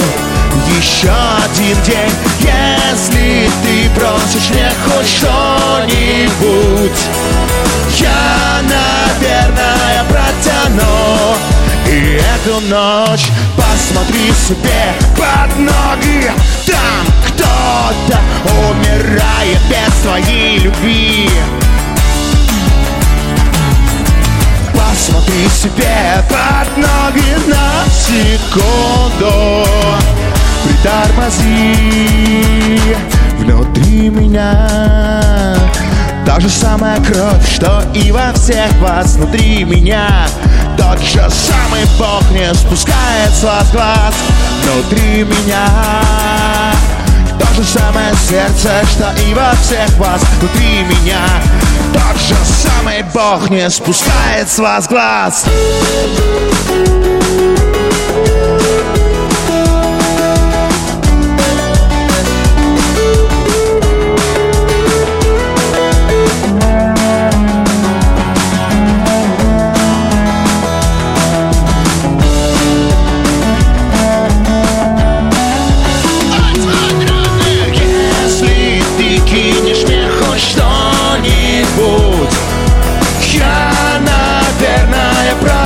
еще 0.78 1.12
один 1.44 1.76
день 1.82 2.12
Если 2.40 3.50
ты 3.62 3.90
просишь 3.94 4.50
мне 4.50 4.70
хоть 4.84 5.08
что-нибудь. 5.08 7.00
Я, 7.98 8.60
наверное, 8.62 10.04
протяну. 10.08 11.36
И 11.86 12.20
эту 12.34 12.60
ночь 12.68 13.28
посмотри 13.56 14.32
себе 14.32 14.94
под 15.16 15.58
ноги. 15.58 16.32
Там 16.66 17.06
кто-то 17.26 18.18
умирает 18.68 19.60
без 19.68 19.94
твоей 20.02 20.58
любви. 20.58 21.30
Посмотри 24.72 25.48
себе 25.48 26.24
под 26.28 26.76
ноги 26.76 27.36
на 27.46 27.84
секунду 27.90 29.01
Притормози 31.22 32.96
внутри 33.38 34.08
меня 34.08 34.68
Та 36.26 36.40
же 36.40 36.48
самая 36.48 36.96
кровь, 36.96 37.48
что 37.48 37.84
и 37.94 38.10
во 38.10 38.32
всех 38.32 38.72
вас. 38.80 39.14
Внутри 39.14 39.64
меня 39.64 40.26
Тот 40.76 40.98
же 41.00 41.28
самый 41.30 41.84
Бог 41.98 42.22
не 42.30 42.52
спускает 42.54 43.30
с 43.32 43.44
вас 43.44 43.70
глаз. 43.72 44.14
Внутри 44.64 45.24
меня 45.24 45.66
то 47.38 47.46
же 47.54 47.64
самое 47.64 48.14
сердце, 48.14 48.70
что 48.90 49.12
и 49.22 49.34
во 49.34 49.52
всех 49.56 49.90
вас. 49.98 50.22
Внутри 50.40 50.84
меня 50.84 51.20
Тот 51.92 52.20
же 52.20 52.34
самый 52.44 53.02
Бог 53.14 53.50
не 53.50 53.68
спускает 53.70 54.50
с 54.50 54.58
вас 54.58 54.88
глаз 54.88 55.44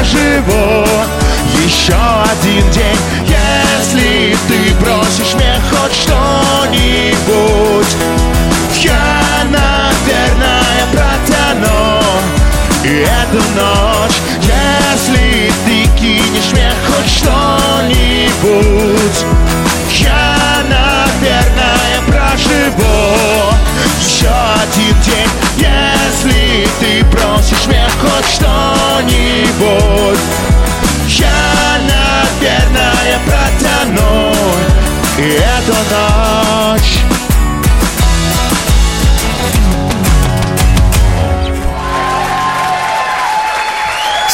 живу 0.06 0.86
Еще 1.64 1.94
один 1.94 2.70
день, 2.70 2.98
если 3.26 4.36
ты 4.48 4.74
просишь 4.76 5.34
мне 5.34 5.60
хоть 5.70 5.94
что-нибудь. 5.94 7.96
Я, 8.82 9.44
наверное, 9.44 10.86
протяну. 10.92 12.02
И 12.84 12.88
эту 12.88 13.42
ночь 13.56 14.18
Если 14.42 15.50
ты 15.64 15.76
кинешь 15.98 16.52
мне 16.52 16.70
хоть 16.86 17.10
что-нибудь. 17.10 19.18
Я 19.90 20.25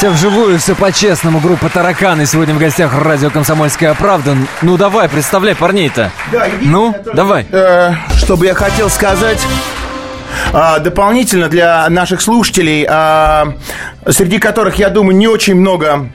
Все 0.03 0.11
вживую, 0.11 0.59
все 0.59 0.75
по-честному. 0.75 1.39
Группа 1.39 1.69
«Тараканы» 1.69 2.27
сегодня 2.27 2.55
в 2.55 2.59
гостях 2.59 2.93
радио 2.93 3.31
«Комсомольская 3.31 3.95
правда». 3.95 4.37
Ну 4.61 4.77
давай, 4.77 5.09
представляй 5.09 5.55
парней-то. 5.55 6.11
Да, 6.33 6.47
Ну, 6.61 6.93
давай. 7.15 7.47
Э, 7.53 7.93
что 8.17 8.37
бы 8.37 8.47
я 8.47 8.55
хотел 8.55 8.91
сказать? 8.91 9.39
А, 10.53 10.81
дополнительно 10.81 11.49
для 11.49 11.89
наших 11.89 12.21
слушателей, 12.21 12.85
а, 12.91 13.55
среди 14.09 14.41
которых, 14.41 14.75
я 14.75 14.89
думаю, 14.89 15.17
не 15.17 15.29
очень 15.29 15.55
много 15.55 16.09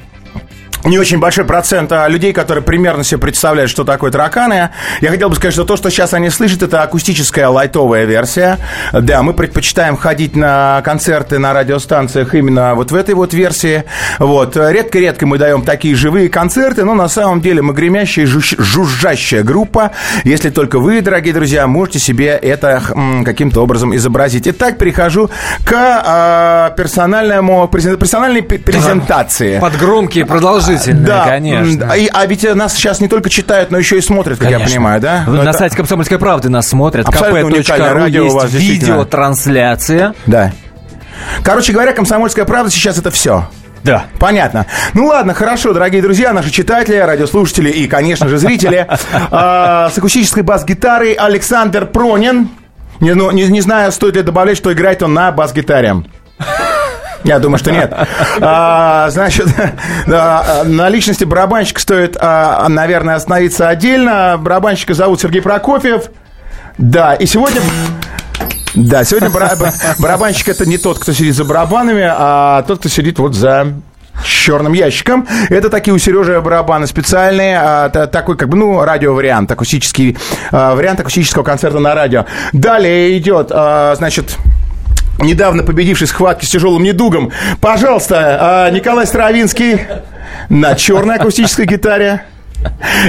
не 0.88 0.98
очень 1.00 1.20
большой 1.20 1.46
процент 1.46 1.92
а, 1.92 2.08
людей, 2.08 2.34
которые 2.34 2.64
примерно 2.64 3.04
себе 3.04 3.20
представляют, 3.20 3.70
что 3.70 3.84
такое 3.84 4.12
тараканы. 4.12 4.70
Я 5.02 5.10
хотел 5.10 5.30
бы 5.30 5.36
сказать, 5.36 5.54
что 5.54 5.64
то, 5.66 5.76
что 5.78 5.90
сейчас 5.90 6.14
они 6.14 6.30
слышат, 6.30 6.64
это 6.64 6.84
акустическая 6.84 7.48
лайтовая 7.50 8.06
версия. 8.06 8.58
Да, 8.94 9.22
мы 9.24 9.34
предпочитаем 9.34 9.98
ходить 9.98 10.36
на 10.36 10.82
концерты 10.84 11.40
на 11.40 11.54
радиостанциях 11.54 12.34
именно 12.36 12.76
вот 12.76 12.92
в 12.92 12.96
этой 12.96 13.16
вот 13.16 13.34
версии. 13.34 13.84
Вот. 14.20 14.56
Редко-редко 14.56 15.26
мы 15.26 15.38
даем 15.38 15.62
такие 15.64 15.96
живые 15.96 16.30
концерты, 16.30 16.84
но 16.86 16.94
на 16.94 17.08
самом 17.10 17.42
деле 17.42 17.62
мы 17.62 17.74
гремящая, 17.74 18.26
жуж- 18.26 18.56
жужжащая 18.58 19.44
группа. 19.44 19.92
Если 20.24 20.50
только 20.50 20.80
вы, 20.80 21.02
дорогие 21.02 21.34
друзья, 21.34 21.68
можете 21.68 22.00
себе 22.00 22.28
это 22.30 22.82
каким-то 23.26 23.62
образом 23.62 23.96
изобразить. 23.96 24.48
Итак, 24.48 24.78
перехожу 24.78 25.30
к 25.66 25.72
а, 25.74 26.70
персональному, 26.72 27.68
персональной 27.68 28.42
пе- 28.42 28.58
презентации. 28.60 29.60
Под 29.60 29.76
громкие, 29.78 30.26
продолжительные, 30.78 31.06
Да, 31.08 31.26
конечно. 31.26 31.84
м, 31.84 31.94
и- 32.00 32.10
а 32.14 32.26
ведь 32.26 32.56
нас 32.56 32.74
сейчас 32.74 33.00
не 33.00 33.08
только 33.08 33.30
читают, 33.30 33.72
но 33.72 33.78
еще 33.78 33.98
и 33.98 34.02
смотрят, 34.02 34.38
как 34.40 34.50
я 34.50 34.56
Конечно. 34.58 34.76
понимаю, 34.76 35.02
да? 35.02 35.24
Ну, 35.28 35.34
На 35.44 35.50
это- 35.50 35.58
сайте 35.60 35.76
«Комсомольской 35.78 36.18
правды» 36.20 36.50
нас 36.50 36.68
смотрят. 36.68 37.06
Kp.ru 37.08 38.10
есть 38.10 38.54
видеотрансляция. 38.54 40.14
Да. 40.26 40.52
Короче 41.44 41.74
говоря, 41.74 41.94
комсомольская 41.94 42.46
правда 42.46 42.70
сейчас 42.72 42.98
это 42.98 43.10
все. 43.12 43.48
Да. 43.84 44.06
Понятно. 44.20 44.66
Ну 44.94 45.06
ладно, 45.06 45.34
хорошо, 45.34 45.72
дорогие 45.74 46.02
друзья, 46.02 46.34
наши 46.34 46.52
читатели, 46.52 46.98
радиослушатели 46.98 47.70
и, 47.70 47.88
конечно 47.88 48.28
же, 48.28 48.38
зрители. 48.38 48.88
А, 49.32 49.90
С 49.90 49.98
акустической 49.98 50.44
бас-гитарой 50.44 51.14
Александр 51.14 51.86
Пронин. 51.86 52.50
Не, 53.00 53.14
ну, 53.14 53.30
не, 53.32 53.46
не 53.48 53.62
знаю, 53.62 53.92
стоит 53.92 54.16
ли 54.16 54.24
добавлять, 54.24 54.58
что 54.58 54.74
играет 54.74 55.04
он 55.04 55.14
на 55.14 55.32
бас-гитаре. 55.32 56.04
Я 57.24 57.40
думаю, 57.40 57.58
что 57.58 57.72
нет. 57.72 57.94
А, 58.42 59.10
значит, 59.10 59.48
да, 60.08 60.64
на 60.66 60.90
личности 60.90 61.24
барабанщика 61.24 61.82
стоит, 61.82 62.16
а, 62.20 62.68
наверное, 62.70 63.16
остановиться 63.16 63.68
отдельно. 63.70 64.38
Барабанщика 64.40 64.94
зовут 64.94 65.22
Сергей 65.22 65.42
Прокофьев. 65.42 66.04
Да, 66.78 67.14
и 67.16 67.26
сегодня... 67.26 67.62
Да, 68.76 69.04
сегодня 69.04 69.30
бара- 69.30 69.56
ба- 69.60 69.74
барабанщик 69.98 70.50
это 70.50 70.66
не 70.68 70.78
тот, 70.78 71.00
кто 71.00 71.12
сидит 71.12 71.36
за 71.36 71.44
барабанами, 71.46 72.08
а 72.08 72.62
тот, 72.68 72.80
кто 72.80 72.90
сидит 72.90 73.18
вот 73.18 73.34
за 73.34 73.74
черным 74.24 74.74
ящиком. 74.74 75.28
Это 75.50 75.70
такие 75.70 75.94
у 75.94 75.98
Сережи 75.98 76.40
барабаны 76.42 76.86
специальные, 76.86 77.60
а, 77.60 77.90
та- 77.90 78.06
такой 78.08 78.38
как 78.38 78.50
бы, 78.50 78.58
ну, 78.58 78.84
радиовариант, 78.84 79.52
акустический 79.52 80.18
а, 80.52 80.76
вариант 80.76 81.00
акустического 81.00 81.44
концерта 81.44 81.80
на 81.80 81.96
радио. 81.96 82.26
Далее 82.54 83.18
идет, 83.18 83.48
а, 83.52 83.96
значит, 83.96 84.38
недавно 85.20 85.64
победивший 85.64 86.08
схватки 86.08 86.46
с 86.46 86.50
тяжелым 86.50 86.84
недугом. 86.84 87.32
Пожалуйста, 87.62 88.38
а, 88.40 88.70
Николай 88.72 89.06
Стравинский 89.06 89.82
на 90.50 90.76
черной 90.76 91.16
акустической 91.16 91.66
гитаре. 91.66 92.24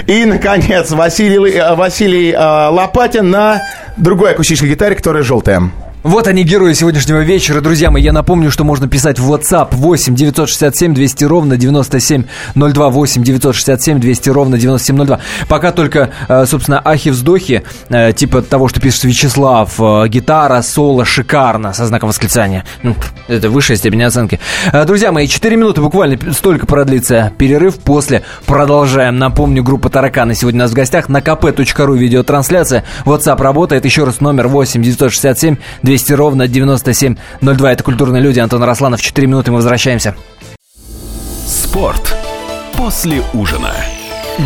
И, 0.06 0.24
наконец, 0.24 0.90
Василий, 0.90 1.52
э, 1.52 1.74
Василий 1.74 2.32
э, 2.32 2.38
Лопатин 2.38 3.30
на 3.30 3.62
другой 3.96 4.32
акустической 4.32 4.68
гитаре, 4.68 4.94
которая 4.94 5.22
желтая. 5.22 5.70
Вот 6.04 6.28
они, 6.28 6.44
герои 6.44 6.74
сегодняшнего 6.74 7.22
вечера. 7.22 7.60
Друзья 7.60 7.90
мои, 7.90 8.00
я 8.00 8.12
напомню, 8.12 8.52
что 8.52 8.62
можно 8.62 8.86
писать 8.86 9.18
в 9.18 9.32
WhatsApp 9.32 9.70
8 9.72 10.14
967 10.14 10.94
200 10.94 11.24
ровно 11.24 11.56
9702 11.56 12.88
8 12.88 13.22
967 13.24 13.98
200 13.98 14.30
ровно 14.30 14.58
9702. 14.58 15.18
Пока 15.48 15.72
только, 15.72 16.10
э, 16.28 16.46
собственно, 16.46 16.80
ахи-вздохи, 16.84 17.64
э, 17.88 18.12
типа 18.12 18.42
того, 18.42 18.68
что 18.68 18.80
пишет 18.80 19.04
Вячеслав. 19.04 19.74
э, 19.80 20.06
Гитара, 20.08 20.62
соло, 20.62 21.04
шикарно, 21.04 21.72
со 21.72 21.84
знаком 21.86 22.10
восклицания. 22.10 22.64
Ну, 22.84 22.94
Это 23.26 23.50
высшая 23.50 23.76
степень 23.76 24.04
оценки. 24.04 24.38
Друзья 24.86 25.10
мои, 25.10 25.26
4 25.26 25.56
минуты 25.56 25.80
буквально 25.80 26.32
столько 26.32 26.66
продлится 26.66 27.32
перерыв. 27.38 27.76
После 27.76 28.22
продолжаем. 28.46 29.18
Напомню, 29.18 29.64
группа 29.64 29.90
«Тараканы» 29.90 30.36
сегодня 30.36 30.60
у 30.60 30.62
нас 30.62 30.70
в 30.70 30.74
гостях. 30.74 31.08
На 31.08 31.18
kp.ru 31.18 31.98
видеотрансляция. 31.98 32.84
WhatsApp 33.04 33.42
работает. 33.42 33.84
Еще 33.84 34.04
раз 34.04 34.20
номер 34.20 34.46
8 34.46 34.80
967 34.80 35.56
200 35.88 36.12
ровно 36.12 36.48
9702. 36.48 37.72
Это 37.72 37.82
«Культурные 37.82 38.22
люди». 38.22 38.38
Антон 38.40 38.62
Росланов. 38.62 39.00
4 39.00 39.26
минуты 39.26 39.52
мы 39.52 39.56
возвращаемся. 39.56 40.14
Спорт 41.46 42.14
после 42.76 43.22
ужина. 43.32 43.72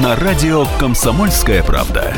На 0.04 0.14
радио 0.14 0.66
«Комсомольская 0.78 1.64
правда». 1.64 2.14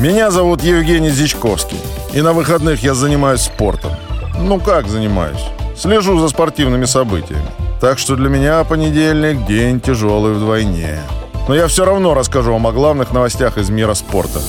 Меня 0.00 0.32
зовут 0.32 0.64
Евгений 0.64 1.10
Зичковский. 1.10 1.78
И 2.12 2.20
на 2.20 2.32
выходных 2.32 2.82
я 2.82 2.94
занимаюсь 2.94 3.42
спортом. 3.42 3.92
Ну 4.40 4.58
как 4.58 4.88
занимаюсь? 4.88 5.44
Слежу 5.76 6.18
за 6.18 6.28
спортивными 6.28 6.86
событиями. 6.86 7.46
Так 7.80 8.00
что 8.00 8.16
для 8.16 8.28
меня 8.28 8.64
понедельник– 8.64 9.46
день 9.46 9.80
тяжелый 9.80 10.32
вдвойне. 10.32 10.98
Но 11.46 11.54
я 11.54 11.68
все 11.68 11.84
равно 11.84 12.12
расскажу 12.12 12.52
вам 12.52 12.66
о 12.66 12.72
главных 12.72 13.12
новостях 13.12 13.56
из 13.56 13.70
мира 13.70 13.94
спорта. 13.94 14.40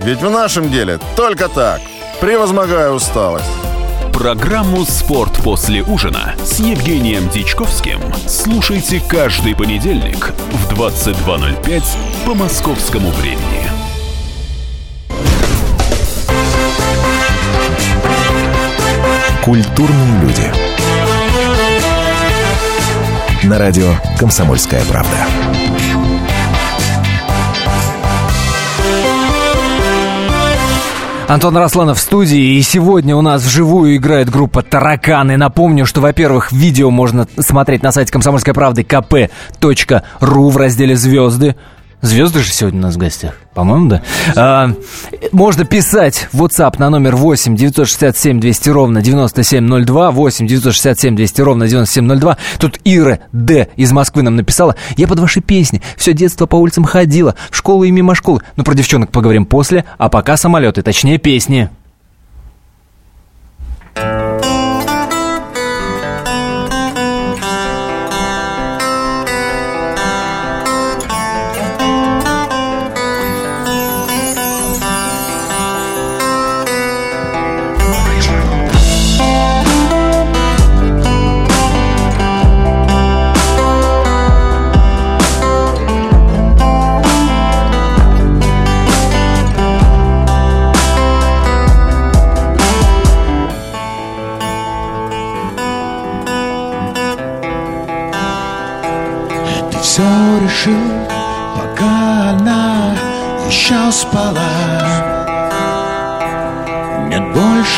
Ведь 0.00 0.20
в 0.20 0.30
нашем 0.30 0.68
деле 0.68 0.98
только 1.14 1.48
так. 1.48 1.80
Превозмогая 2.20 2.90
усталость. 2.90 3.67
Программу 4.18 4.84
«Спорт 4.84 5.40
после 5.44 5.80
ужина» 5.80 6.34
с 6.44 6.58
Евгением 6.58 7.28
Дичковским 7.28 8.00
слушайте 8.26 9.00
каждый 9.08 9.54
понедельник 9.54 10.32
в 10.50 10.72
22.05 10.72 11.82
по 12.26 12.34
московскому 12.34 13.10
времени. 13.10 13.70
Культурные 19.44 20.20
люди. 20.20 20.52
На 23.44 23.56
радио 23.58 23.94
«Комсомольская 24.18 24.84
правда». 24.86 25.47
Антон 31.28 31.58
Росланов 31.58 31.98
в 31.98 32.00
студии, 32.00 32.56
и 32.56 32.62
сегодня 32.62 33.14
у 33.14 33.20
нас 33.20 33.42
вживую 33.44 33.96
играет 33.96 34.30
группа 34.30 34.62
«Тараканы». 34.62 35.36
Напомню, 35.36 35.84
что, 35.84 36.00
во-первых, 36.00 36.52
видео 36.52 36.90
можно 36.90 37.28
смотреть 37.38 37.82
на 37.82 37.92
сайте 37.92 38.10
комсомольской 38.10 38.54
правды 38.54 38.80
kp.ru 38.80 40.48
в 40.48 40.56
разделе 40.56 40.96
«Звезды». 40.96 41.54
Звезды 42.00 42.40
же 42.40 42.52
сегодня 42.52 42.78
у 42.78 42.82
нас 42.82 42.94
в 42.94 42.98
гостях, 42.98 43.34
по-моему, 43.54 43.88
да. 43.88 44.02
А, 44.36 44.70
можно 45.32 45.64
писать 45.64 46.28
в 46.32 46.44
WhatsApp 46.44 46.76
на 46.78 46.90
номер 46.90 47.16
8 47.16 47.56
967 47.56 48.38
200 48.38 48.68
ровно 48.70 49.02
9702, 49.02 50.10
8 50.12 50.46
967 50.46 51.16
200 51.16 51.40
ровно 51.40 51.66
9702. 51.66 52.36
Тут 52.60 52.78
Ира 52.84 53.18
Д. 53.32 53.68
из 53.74 53.90
Москвы 53.90 54.22
нам 54.22 54.36
написала. 54.36 54.76
Я 54.96 55.08
под 55.08 55.18
ваши 55.18 55.40
песни 55.40 55.82
все 55.96 56.12
детство 56.12 56.46
по 56.46 56.54
улицам 56.54 56.84
ходила, 56.84 57.34
в 57.50 57.56
школу 57.56 57.82
и 57.82 57.90
мимо 57.90 58.14
школы. 58.14 58.42
Ну, 58.54 58.62
про 58.62 58.74
девчонок 58.74 59.10
поговорим 59.10 59.44
после, 59.44 59.84
а 59.98 60.08
пока 60.08 60.36
самолеты, 60.36 60.82
точнее 60.82 61.18
песни. 61.18 61.68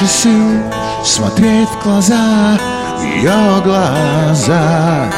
Больше 0.01 0.07
сил 0.07 0.63
смотреть 1.05 1.69
в 1.69 1.83
глаза, 1.83 2.59
ее 3.03 3.61
глаза. 3.63 5.11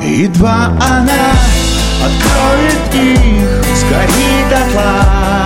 Едва 0.00 0.72
она 0.80 1.32
откроет 2.04 2.94
их, 2.94 3.64
сгорит 3.76 4.48
дотла 4.50 5.43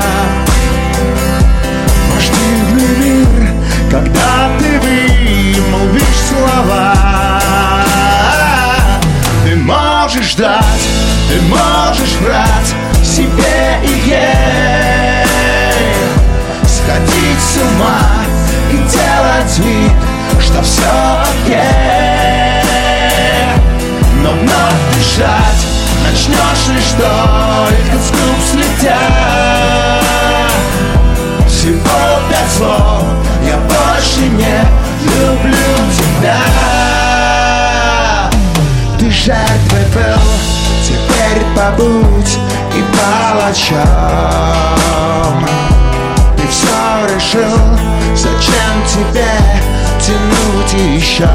еще 50.99 51.29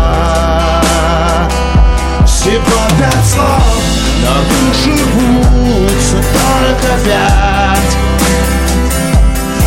Всего 2.25 2.79
пять 2.99 3.25
слов, 3.25 3.81
но 4.21 4.33
души 4.49 4.91
рвутся 4.91 6.17
только 6.17 6.89
пять 7.05 7.93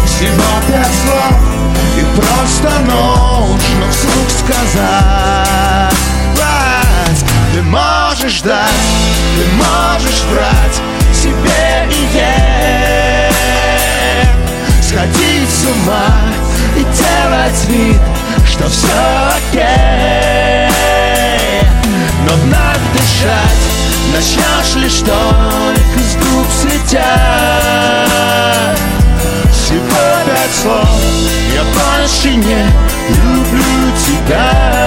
Всего 0.04 0.50
пять 0.68 0.96
слов, 1.02 1.36
и 1.96 2.02
просто 2.14 2.70
нужно 2.80 3.86
вслух 3.90 4.28
сказать. 4.44 5.96
Ты 7.52 7.62
можешь 7.62 8.38
ждать, 8.38 8.86
ты 9.34 9.42
можешь 9.54 10.22
врать 10.30 10.76
себе 11.14 11.88
и 11.90 11.92
ей. 12.14 13.32
Сходить 14.82 15.48
с 15.48 15.64
ума 15.64 16.08
и 16.76 16.80
делать 16.80 17.64
вид, 17.68 18.00
что 18.46 18.68
все 18.68 19.15
начнешь 24.16 24.76
лишь 24.76 25.00
только 25.00 25.98
с 25.98 26.16
губ 26.16 26.46
слетя 26.60 27.04
Всего 29.52 30.06
пять 30.26 30.54
слов, 30.62 30.88
я 31.54 31.62
больше 31.74 32.34
не 32.34 32.64
люблю 33.08 33.92
тебя 34.06 34.85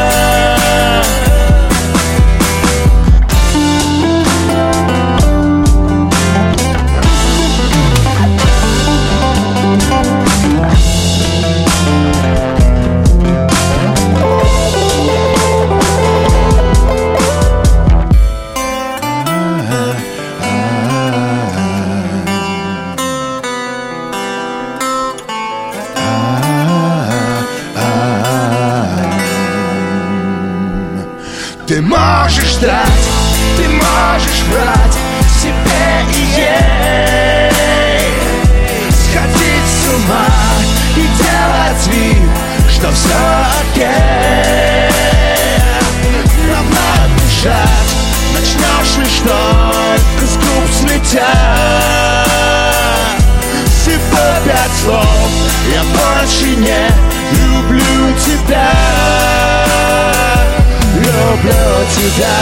тебя, 61.85 62.35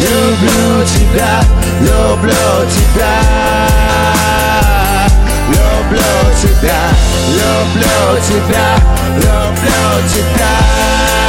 люблю 0.00 0.84
тебя, 0.86 1.40
люблю 1.80 2.68
тебя. 2.70 3.22
Люблю 5.48 6.12
тебя, 6.40 6.80
люблю 7.28 8.20
тебя, 8.26 8.76
люблю 9.16 10.08
тебя 10.08 11.21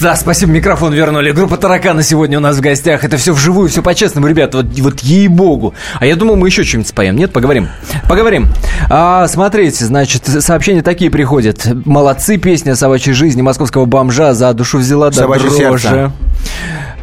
да, 0.00 0.16
спасибо, 0.16 0.52
микрофон 0.52 0.92
вернули. 0.92 1.30
Группа 1.32 1.56
Таракана 1.56 2.02
сегодня 2.02 2.38
у 2.38 2.40
нас 2.40 2.56
в 2.56 2.60
гостях. 2.60 3.04
Это 3.04 3.16
все 3.16 3.32
вживую, 3.32 3.68
все 3.68 3.82
по-честному, 3.82 4.26
ребята. 4.26 4.58
Вот, 4.58 4.66
вот 4.78 5.00
ей-богу. 5.00 5.74
А 5.98 6.06
я 6.06 6.16
думал, 6.16 6.36
мы 6.36 6.48
еще 6.48 6.64
что-нибудь 6.64 6.88
споем. 6.88 7.16
Нет, 7.16 7.32
поговорим. 7.32 7.68
Поговорим. 8.08 8.48
А, 8.90 9.26
смотрите, 9.28 9.84
значит, 9.84 10.24
сообщения 10.26 10.82
такие 10.82 11.10
приходят. 11.10 11.66
Молодцы, 11.84 12.36
песня 12.38 12.74
«Собачьей 12.76 13.14
жизни» 13.14 13.42
московского 13.42 13.84
бомжа 13.84 14.34
за 14.34 14.52
душу 14.54 14.78
взяла 14.78 15.10
до 15.10 15.16
«Собачье 15.16 15.48
дрожи. 15.48 15.58
сердце». 15.82 16.12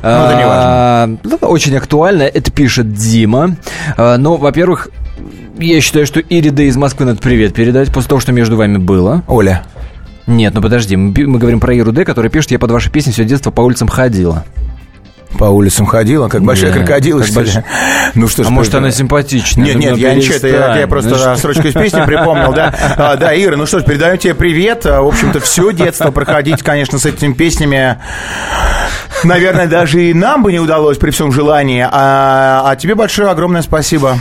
А, 0.04 0.30
это 0.30 0.38
не 0.38 0.46
важно. 0.48 1.38
ну, 1.42 1.48
Очень 1.48 1.76
актуально. 1.78 2.24
Это 2.24 2.52
пишет 2.52 2.94
Дима. 2.94 3.56
А, 3.98 4.18
Но, 4.18 4.38
во-первых, 4.38 4.90
я 5.60 5.80
считаю, 5.82 6.06
что 6.06 6.20
Ирида 6.20 6.64
из 6.64 6.76
Москвы 6.78 7.06
надо 7.06 7.20
привет 7.22 7.54
передать 7.54 7.94
после 7.94 8.10
того, 8.10 8.22
что 8.22 8.32
между 8.32 8.58
вами 8.58 8.78
было. 8.78 9.24
Оля. 9.28 9.64
Нет, 10.32 10.54
ну 10.54 10.62
подожди, 10.62 10.96
мы, 10.96 11.14
мы 11.28 11.40
говорим 11.40 11.60
про 11.60 11.74
Иру 11.74 11.92
Д, 11.92 12.06
которая 12.06 12.32
пишет, 12.32 12.52
я 12.52 12.60
под 12.60 12.72
ваши 12.72 12.90
песни 12.90 13.12
все 13.12 13.26
детство 13.26 13.52
по 13.52 13.62
улицам 13.62 13.88
ходила. 13.88 14.46
По 15.38 15.46
улицам 15.46 15.86
ходила, 15.86 16.28
как 16.28 16.42
большая 16.44 16.72
Да, 16.72 16.80
крокодила, 16.80 17.24
что 17.24 17.40
ли? 17.40 17.46
большая. 17.46 17.66
Ну 18.16 18.28
что 18.28 18.44
ж, 18.44 18.48
А 18.48 18.50
может, 18.50 18.76
она 18.76 18.92
симпатичная? 18.92 19.66
Нет, 19.66 19.76
Ну, 19.76 19.82
нет, 19.82 19.92
ну, 19.92 19.98
я 19.98 20.14
ничего, 20.14 20.36
это 20.36 20.48
я, 20.48 20.78
я 20.80 20.88
просто 20.88 21.10
Ну, 21.12 21.36
строчку 21.38 21.68
из 21.68 21.74
песни 21.74 22.04
припомнил, 22.06 22.54
да. 22.54 22.74
А, 22.98 23.16
да, 23.16 23.34
Ира, 23.34 23.56
ну 23.56 23.66
что 23.66 23.80
ж, 23.80 23.84
передаю 23.86 24.18
тебе 24.18 24.36
привет. 24.36 24.86
А, 24.86 25.02
В 25.02 25.08
общем-то, 25.08 25.40
все 25.40 25.72
детство 25.72 26.12
проходить, 26.12 26.62
конечно, 26.64 27.00
с 27.00 27.06
этими 27.06 27.34
песнями. 27.34 27.98
Наверное, 29.24 29.68
даже 29.68 30.04
и 30.04 30.14
нам 30.14 30.44
бы 30.44 30.52
не 30.52 30.60
удалось 30.60 30.98
при 30.98 31.12
всем 31.12 31.32
желании. 31.32 31.86
А, 31.90 32.64
а 32.66 32.76
тебе 32.76 32.96
большое 32.96 33.30
огромное 33.30 33.62
спасибо. 33.62 34.18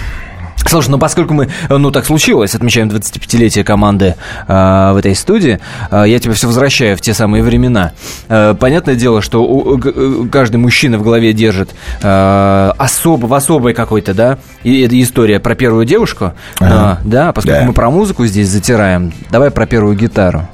Слушай, 0.66 0.90
ну 0.90 0.98
поскольку 0.98 1.34
мы, 1.34 1.48
э, 1.68 1.76
ну 1.76 1.90
так 1.90 2.04
случилось, 2.04 2.54
отмечаем 2.54 2.88
25-летие 2.88 3.64
команды 3.64 4.14
э, 4.46 4.90
в 4.92 4.96
этой 4.96 5.14
студии, 5.16 5.58
э, 5.90 6.04
я 6.06 6.18
тебя 6.18 6.32
все 6.34 6.46
возвращаю 6.46 6.96
в 6.96 7.00
те 7.00 7.12
самые 7.14 7.42
времена. 7.42 7.92
Э, 8.28 8.54
понятное 8.58 8.94
дело, 8.94 9.20
что 9.22 9.42
у- 9.42 9.76
г- 9.76 9.92
э, 9.94 10.24
каждый 10.30 10.56
мужчина 10.58 10.98
в 10.98 11.02
голове 11.02 11.32
держит 11.32 11.70
э, 12.02 12.72
особо, 12.78 13.26
в 13.26 13.34
особой 13.34 13.74
какой-то, 13.74 14.14
да, 14.14 14.38
и 14.62 14.82
это 14.82 15.00
история 15.00 15.40
про 15.40 15.54
первую 15.54 15.86
девушку, 15.86 16.32
Ага. 16.60 16.98
Э, 17.02 17.06
да, 17.08 17.32
поскольку 17.32 17.60
Да. 17.60 17.66
мы 17.66 17.72
про 17.72 17.90
музыку 17.90 18.26
здесь 18.26 18.48
затираем, 18.48 19.12
давай 19.30 19.50
про 19.50 19.66
первую 19.66 19.96
гитару. 19.96 20.46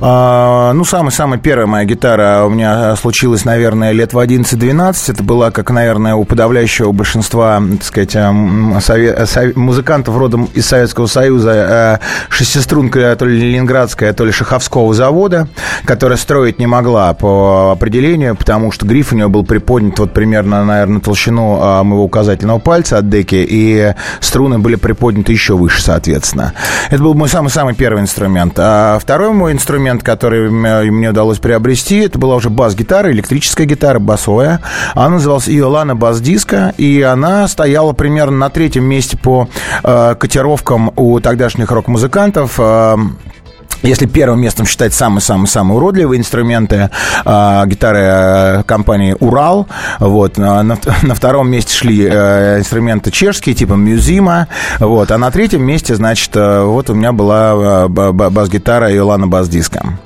А, 0.00 0.72
ну, 0.72 0.84
самая-самая 0.84 1.38
первая 1.38 1.66
моя 1.66 1.84
гитара 1.84 2.44
у 2.44 2.50
меня 2.50 2.96
случилась, 2.96 3.44
наверное, 3.44 3.92
лет 3.92 4.12
в 4.12 4.18
11-12. 4.18 5.12
Это 5.12 5.22
была, 5.22 5.50
как, 5.50 5.70
наверное, 5.70 6.14
у 6.14 6.24
подавляющего 6.24 6.92
большинства, 6.92 7.60
так 7.72 7.82
сказать, 7.84 8.14
эм, 8.16 8.76
сове- 8.78 9.24
сове- 9.26 9.52
музыкантов 9.58 10.16
родом 10.16 10.48
из 10.54 10.66
Советского 10.66 11.06
Союза, 11.06 11.98
э, 12.00 12.04
шестиструнка 12.28 13.14
то 13.16 13.24
ли 13.26 13.38
ленинградская, 13.52 14.12
то 14.12 14.24
ли 14.24 14.32
шаховского 14.32 14.94
завода, 14.94 15.48
которая 15.84 16.16
строить 16.18 16.58
не 16.58 16.66
могла 16.66 17.12
по 17.14 17.72
определению, 17.72 18.36
потому 18.36 18.72
что 18.72 18.86
гриф 18.86 19.12
у 19.12 19.16
нее 19.16 19.28
был 19.28 19.44
приподнят 19.44 19.98
вот 19.98 20.12
примерно, 20.12 20.64
наверное, 20.64 21.00
толщину 21.00 21.58
а, 21.60 21.82
моего 21.82 22.04
указательного 22.04 22.58
пальца 22.58 22.98
от 22.98 23.08
деки, 23.08 23.44
и 23.48 23.94
струны 24.20 24.58
были 24.58 24.76
приподняты 24.76 25.32
еще 25.32 25.54
выше, 25.56 25.82
соответственно. 25.82 26.52
Это 26.90 27.02
был 27.02 27.14
мой 27.14 27.28
самый-самый 27.28 27.74
первый 27.74 28.02
инструмент. 28.02 28.54
А 28.58 28.98
второй 28.98 29.32
мой 29.40 29.52
инструмент, 29.52 30.02
который 30.02 30.46
м- 30.48 30.94
мне 30.94 31.10
удалось 31.10 31.38
приобрести, 31.38 32.00
это 32.00 32.18
была 32.18 32.36
уже 32.36 32.50
бас-гитара, 32.50 33.10
электрическая 33.10 33.66
гитара, 33.66 33.98
басовая. 33.98 34.60
Она 34.94 35.08
называлась 35.10 35.48
Иолана 35.48 35.96
Бас-Диско, 35.96 36.74
и 36.76 37.00
она 37.02 37.48
стояла 37.48 37.92
примерно 37.94 38.36
на 38.36 38.50
третьем 38.50 38.84
месте 38.84 39.16
по 39.16 39.48
э, 39.82 40.14
котировкам 40.18 40.92
у 40.94 41.18
тогдашних 41.20 41.70
рок-музыкантов. 41.70 42.54
Э, 42.58 42.96
если 43.82 44.06
первым 44.06 44.40
местом 44.40 44.66
считать 44.66 44.94
самые-самые-самые 44.94 45.76
уродливые 45.76 46.20
инструменты, 46.20 46.90
э, 47.24 47.62
гитары 47.66 48.00
э, 48.00 48.62
компании 48.64 49.16
«Урал», 49.20 49.66
вот, 49.98 50.38
на, 50.38 50.62
на, 50.62 50.78
на 51.02 51.14
втором 51.14 51.50
месте 51.50 51.74
шли 51.74 52.08
э, 52.10 52.58
инструменты 52.58 53.10
чешские, 53.10 53.54
типа 53.54 53.74
«Мюзима», 53.74 54.48
вот, 54.78 55.10
а 55.10 55.18
на 55.18 55.30
третьем 55.30 55.62
месте, 55.64 55.94
значит, 55.94 56.30
э, 56.34 56.62
вот 56.62 56.90
у 56.90 56.94
меня 56.94 57.12
была 57.12 57.88
ба- 57.88 58.12
ба- 58.12 58.30
бас-гитара 58.30 58.94
«Иолана 58.94 59.26
Бас-Диско». 59.26 59.98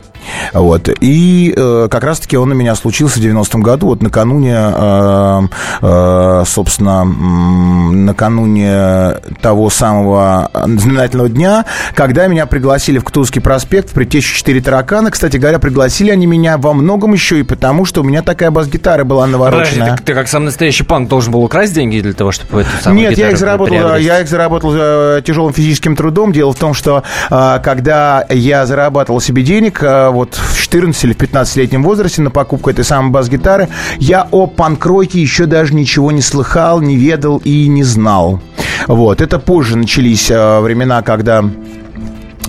Вот. 0.52 0.88
И 1.00 1.52
э, 1.56 1.88
как 1.90 2.04
раз-таки 2.04 2.36
он 2.36 2.52
у 2.52 2.54
меня 2.54 2.74
случился 2.74 3.20
в 3.20 3.22
90-м 3.22 3.62
году, 3.62 3.88
вот 3.88 4.02
накануне, 4.02 4.56
э, 4.56 5.40
э, 5.82 6.42
собственно, 6.46 7.04
накануне 7.04 9.14
того 9.40 9.70
самого 9.70 10.50
знаменательного 10.54 11.28
дня, 11.28 11.64
когда 11.94 12.26
меня 12.26 12.46
пригласили 12.46 12.98
в 12.98 13.04
Ктулский 13.04 13.40
проспект 13.40 13.90
в 13.90 13.92
предтечу 13.92 14.34
4 14.34 14.60
таракана. 14.60 15.10
Кстати 15.10 15.36
говоря, 15.36 15.58
пригласили 15.58 16.10
они 16.10 16.26
меня 16.26 16.58
во 16.58 16.72
многом 16.72 17.12
еще 17.12 17.40
и 17.40 17.42
потому, 17.42 17.84
что 17.84 18.02
у 18.02 18.04
меня 18.04 18.22
такая 18.22 18.50
бас-гитара 18.50 19.04
была 19.04 19.26
Подожди, 19.26 19.32
навороченная. 19.32 19.96
ты, 19.96 20.04
ты 20.04 20.14
как 20.14 20.28
сам 20.28 20.44
настоящий 20.44 20.84
панк 20.84 21.08
должен 21.08 21.32
был 21.32 21.42
украсть 21.44 21.74
деньги 21.74 22.00
для 22.00 22.12
того, 22.12 22.32
чтобы 22.32 22.62
эту 22.62 22.70
самую 22.82 23.08
Нет, 23.08 23.18
я 23.18 23.30
их 23.30 23.38
заработал, 23.38 23.74
приобрести? 23.74 24.06
я 24.06 24.20
их 24.20 24.28
заработал 24.28 24.72
э, 24.74 25.22
тяжелым 25.24 25.52
физическим 25.52 25.96
трудом. 25.96 26.32
Дело 26.32 26.52
в 26.52 26.58
том, 26.58 26.74
что 26.74 27.02
э, 27.30 27.58
когда 27.62 28.24
я 28.28 28.66
зарабатывал 28.66 29.20
себе 29.20 29.42
денег, 29.42 29.82
э, 29.82 30.08
вот 30.14 30.34
в 30.34 30.58
14 30.58 31.04
или 31.04 31.12
в 31.12 31.18
15-летнем 31.18 31.82
возрасте 31.82 32.22
на 32.22 32.30
покупку 32.30 32.70
этой 32.70 32.84
самой 32.84 33.10
бас-гитары, 33.10 33.68
я 33.98 34.26
о 34.30 34.46
панк-роке 34.46 35.20
еще 35.20 35.46
даже 35.46 35.74
ничего 35.74 36.12
не 36.12 36.22
слыхал, 36.22 36.80
не 36.80 36.96
ведал 36.96 37.42
и 37.44 37.68
не 37.68 37.82
знал. 37.82 38.40
Вот, 38.86 39.20
это 39.20 39.38
позже 39.38 39.76
начались 39.76 40.30
э, 40.30 40.60
времена, 40.60 41.02
когда 41.02 41.44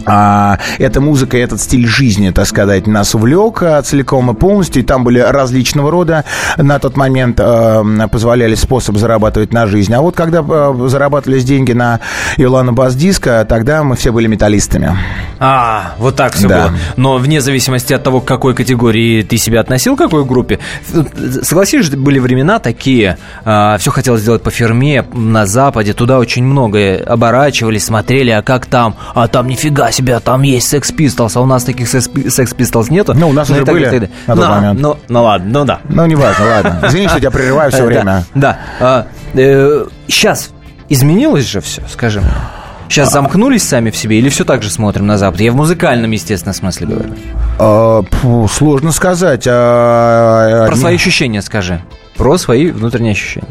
а, 0.05 0.59
эта 0.77 1.01
музыка, 1.01 1.37
этот 1.37 1.61
стиль 1.61 1.87
жизни, 1.87 2.29
так 2.31 2.45
сказать, 2.47 2.87
нас 2.87 3.15
увлек 3.15 3.61
а, 3.63 3.81
целиком 3.81 4.31
и 4.31 4.33
полностью. 4.33 4.83
И 4.83 4.85
там 4.85 5.03
были 5.03 5.19
различного 5.19 5.91
рода 5.91 6.25
на 6.57 6.79
тот 6.79 6.97
момент 6.97 7.39
а, 7.39 7.83
позволяли 8.11 8.55
способ 8.55 8.97
зарабатывать 8.97 9.53
на 9.53 9.67
жизнь. 9.67 9.93
А 9.93 10.01
вот 10.01 10.15
когда 10.15 10.43
а, 10.47 10.87
зарабатывались 10.87 11.43
деньги 11.43 11.71
на 11.73 11.99
Иолана 12.37 12.73
Бас-диско, 12.73 13.45
тогда 13.47 13.83
мы 13.83 13.95
все 13.95 14.11
были 14.11 14.27
металлистами. 14.27 14.97
А, 15.39 15.93
вот 15.97 16.15
так 16.15 16.33
все 16.33 16.47
Да. 16.47 16.67
было. 16.67 16.77
Но 16.97 17.17
вне 17.17 17.41
зависимости 17.41 17.93
от 17.93 18.03
того, 18.03 18.21
к 18.21 18.25
какой 18.25 18.53
категории 18.53 19.21
ты 19.23 19.37
себя 19.37 19.61
относил, 19.61 19.95
к 19.95 19.99
какой 19.99 20.25
группе, 20.25 20.59
согласись, 21.41 21.89
были 21.89 22.19
времена 22.19 22.59
такие, 22.59 23.17
все 23.43 23.91
хотелось 23.91 24.21
сделать 24.21 24.43
по 24.43 24.51
фирме 24.51 25.05
на 25.13 25.45
Западе, 25.45 25.93
туда 25.93 26.19
очень 26.19 26.43
много 26.43 26.97
оборачивались, 27.05 27.85
смотрели, 27.85 28.31
а 28.31 28.41
как 28.41 28.65
там, 28.65 28.95
а 29.13 29.27
там 29.27 29.47
нифига 29.47 29.84
себе, 29.91 30.15
а 30.15 30.19
там 30.19 30.41
есть 30.43 30.73
Sex 30.73 30.93
Pistols, 30.95 31.31
а 31.35 31.41
у 31.41 31.45
нас 31.45 31.63
таких 31.63 31.87
Sex 31.93 32.11
Sex 32.13 32.55
Pistols 32.55 32.91
нету. 32.91 33.13
Ну, 33.15 33.29
у 33.29 33.33
нас 33.33 33.49
и 33.49 33.53
уже 33.53 33.65
так 33.65 33.73
были 33.75 34.09
на 34.27 34.35
тот 34.35 34.45
Ну, 34.45 34.51
момент. 34.55 34.79
Ну, 34.79 34.97
ну 35.09 35.23
ладно, 35.23 35.59
ну 35.59 35.65
да. 35.65 35.79
Ну, 35.89 36.05
неважно, 36.05 36.45
ладно. 36.45 36.81
Извини, 36.87 37.07
что 37.07 37.15
я 37.15 37.19
тебя 37.21 37.31
прерываю 37.31 37.71
все 37.71 37.83
Э, 37.83 37.85
время. 37.85 38.23
Да. 38.35 38.57
сейчас 40.07 40.51
изменилось 40.89 41.45
же 41.45 41.61
все, 41.61 41.81
скажи 41.91 42.19
мне. 42.21 42.29
Сейчас 42.87 43.11
замкнулись 43.11 43.63
сами 43.63 43.89
в 43.89 43.97
себе 43.97 44.19
или 44.19 44.29
все 44.29 44.43
так 44.45 44.61
же 44.61 44.69
смотрим 44.69 45.07
на 45.07 45.17
Запад? 45.17 45.41
Я 45.41 45.51
в 45.51 45.55
музыкальном, 45.55 46.11
естественно, 46.11 46.53
смысле 46.53 46.85
говорю. 46.87 47.09
А, 47.57 48.03
фу, 48.03 48.47
сложно 48.47 48.91
сказать. 48.91 49.45
А, 49.47 50.67
Про 50.67 50.75
свои 50.75 50.95
ощущения 50.95 51.41
скажи. 51.41 51.81
Про 52.15 52.37
свои 52.37 52.69
внутренние 52.71 53.13
ощущения. 53.13 53.47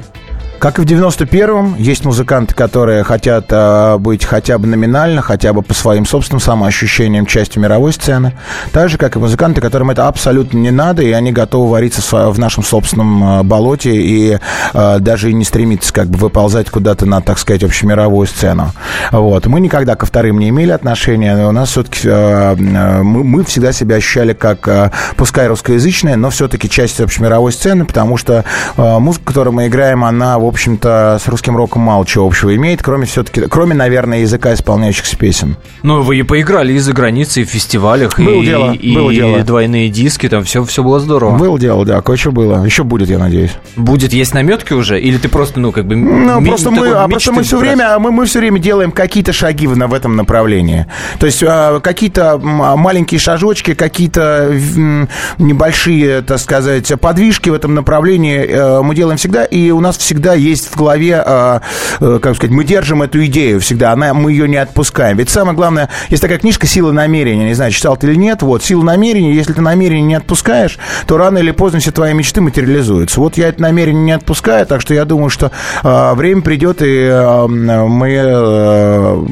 Как 0.65 0.79
и 0.79 0.81
в 0.81 0.87
91-м, 0.87 1.77
есть 1.77 2.07
музыканты, 2.07 2.55
которые 2.55 3.05
хотят 3.05 3.49
а, 3.51 3.99
быть 3.99 4.25
хотя 4.25 4.57
бы 4.57 4.67
номинально, 4.67 5.21
хотя 5.21 5.53
бы 5.53 5.61
по 5.61 5.75
своим 5.75 6.07
собственным 6.07 6.41
самоощущениям 6.41 7.27
частью 7.27 7.61
мировой 7.61 7.93
сцены. 7.93 8.33
Так 8.73 8.89
же, 8.89 8.97
как 8.97 9.15
и 9.15 9.19
музыканты, 9.19 9.61
которым 9.61 9.91
это 9.91 10.09
абсолютно 10.09 10.57
не 10.57 10.71
надо, 10.71 11.03
и 11.03 11.13
они 11.13 11.33
готовы 11.33 11.71
вариться 11.71 12.01
в 12.01 12.33
в 12.33 12.39
нашем 12.39 12.65
собственном 12.65 13.23
а, 13.23 13.43
болоте 13.43 13.95
и 13.95 14.39
а, 14.73 15.01
даже 15.01 15.29
и 15.29 15.35
не 15.35 15.45
стремиться 15.45 15.93
как 15.93 16.09
бы 16.09 16.17
выползать 16.17 16.71
куда-то 16.71 17.05
на, 17.05 17.21
так 17.21 17.39
сказать, 17.39 17.63
общемировую 17.63 18.27
сцену. 18.27 18.73
Вот. 19.13 19.45
Мы 19.45 19.61
никогда 19.61 19.97
ко 19.97 20.07
вторым 20.07 20.39
не 20.39 20.49
имели 20.49 20.71
отношения, 20.71 21.37
но 21.37 21.51
у 21.51 21.53
нас 21.53 21.73
все-таки 21.73 22.09
мы, 22.09 23.23
мы 23.23 23.45
всегда 23.45 23.73
себя 23.73 23.97
ощущали 23.97 24.33
как, 24.33 24.67
а, 24.67 24.93
пускай 25.17 25.47
русскоязычная, 25.47 26.17
но 26.17 26.31
все-таки 26.31 26.71
часть 26.71 27.03
общемировой 27.03 27.53
сцены, 27.53 27.85
потому 27.85 28.17
что 28.17 28.47
а, 28.79 28.99
музыка, 28.99 29.27
которую 29.27 29.53
мы 29.53 29.67
играем, 29.67 30.03
она, 30.03 30.39
в 30.39 30.54
общем-то, 30.55 31.19
с 31.23 31.29
русским 31.29 31.57
роком 31.57 31.83
мало 31.83 32.07
чего 32.07 32.27
общего 32.27 32.55
имеет, 32.57 32.83
кроме 32.83 33.07
все-таки, 33.07 33.43
кроме, 33.49 33.75
наверное, 33.75 34.21
языка 34.21 34.55
исполняющихся 34.55 35.17
песен. 35.17 35.57
Ну, 35.83 36.03
вы 36.03 36.19
и 36.19 36.23
поиграли 36.23 36.73
и 36.73 36.79
за 36.79 36.93
границей, 36.93 37.43
и 37.43 37.47
в 37.47 37.51
фестивалях, 37.51 38.19
Было 38.19 38.41
и, 38.43 38.47
дело, 38.47 38.73
и 38.73 38.95
было 38.95 39.13
дело. 39.13 39.39
двойные 39.41 39.89
диски, 39.89 40.29
там 40.29 40.45
все, 40.45 40.65
все 40.65 40.83
было 40.83 41.01
здорово. 41.01 41.37
Было 41.37 41.59
дело, 41.59 41.85
да, 41.85 42.01
кое-что 42.01 42.33
было. 42.33 42.65
Еще 42.65 42.85
будет, 42.85 43.09
я 43.11 43.19
надеюсь. 43.19 43.53
Будет 43.77 44.13
есть 44.13 44.33
наметки 44.35 44.73
уже? 44.73 45.01
Или 45.01 45.19
ты 45.19 45.29
просто, 45.29 45.61
ну, 45.61 45.73
как 45.73 45.87
бы... 45.87 45.97
Ну, 45.97 46.41
ми- 46.41 46.49
просто 46.49 46.71
мы, 46.71 46.89
а 46.91 47.09
просто 47.09 47.33
мы 47.33 47.43
все 47.43 47.59
время, 47.59 47.99
мы, 47.99 48.11
мы 48.13 48.27
все 48.27 48.39
время 48.39 48.59
делаем 48.59 48.91
какие-то 48.93 49.33
шаги 49.33 49.67
в, 49.67 49.75
в 49.75 49.93
этом 49.95 50.17
направлении. 50.17 50.87
То 51.19 51.27
есть 51.27 51.43
а, 51.47 51.81
какие-то 51.81 52.41
м, 52.43 52.79
маленькие 52.79 53.19
шажочки, 53.19 53.75
какие-то 53.75 54.51
м, 54.77 55.09
небольшие, 55.39 56.23
так 56.23 56.39
сказать, 56.39 56.93
подвижки 57.01 57.51
в 57.51 57.55
этом 57.55 57.75
направлении 57.75 58.39
э, 58.47 58.83
мы 58.83 58.95
делаем 58.95 59.17
всегда, 59.19 59.45
и 59.45 59.71
у 59.71 59.81
нас 59.81 59.97
всегда 59.97 60.35
есть 60.45 60.71
в 60.71 60.77
голове, 60.77 61.23
а, 61.25 61.61
э, 62.01 62.19
как 62.23 62.37
сказать, 62.37 62.55
мы 62.55 62.65
держим 62.65 63.03
эту 63.03 63.25
идею 63.27 63.61
всегда, 63.61 63.93
она, 63.93 64.15
мы 64.15 64.33
ее 64.33 64.49
не 64.49 64.57
отпускаем. 64.57 65.17
Ведь 65.17 65.31
самое 65.31 65.57
главное, 65.57 65.89
есть 66.11 66.23
такая 66.23 66.39
книжка 66.39 66.67
«Сила 66.67 66.93
намерения», 66.93 67.45
не 67.45 67.55
знаю, 67.55 67.73
читал 67.73 67.97
ты 67.97 68.09
или 68.09 68.17
нет, 68.17 68.43
вот, 68.43 68.63
«Сила 68.63 68.83
намерения», 68.83 69.35
если 69.35 69.53
ты 69.53 69.63
намерение 69.63 70.03
не 70.03 70.15
отпускаешь, 70.15 70.79
то 71.07 71.17
рано 71.17 71.39
или 71.39 71.51
поздно 71.51 71.81
все 71.81 71.91
твои 71.91 72.13
мечты 72.13 72.41
материализуются. 72.41 73.21
Вот 73.21 73.37
я 73.37 73.49
это 73.49 73.63
намерение 73.63 74.03
не 74.03 74.13
отпускаю, 74.13 74.67
так 74.67 74.81
что 74.81 74.95
я 74.95 75.05
думаю, 75.05 75.31
что 75.31 75.51
а, 75.83 76.15
время 76.15 76.43
придет, 76.43 76.83
и 76.83 77.09
а, 77.11 77.47
мы, 77.47 78.17
а, 78.19 79.27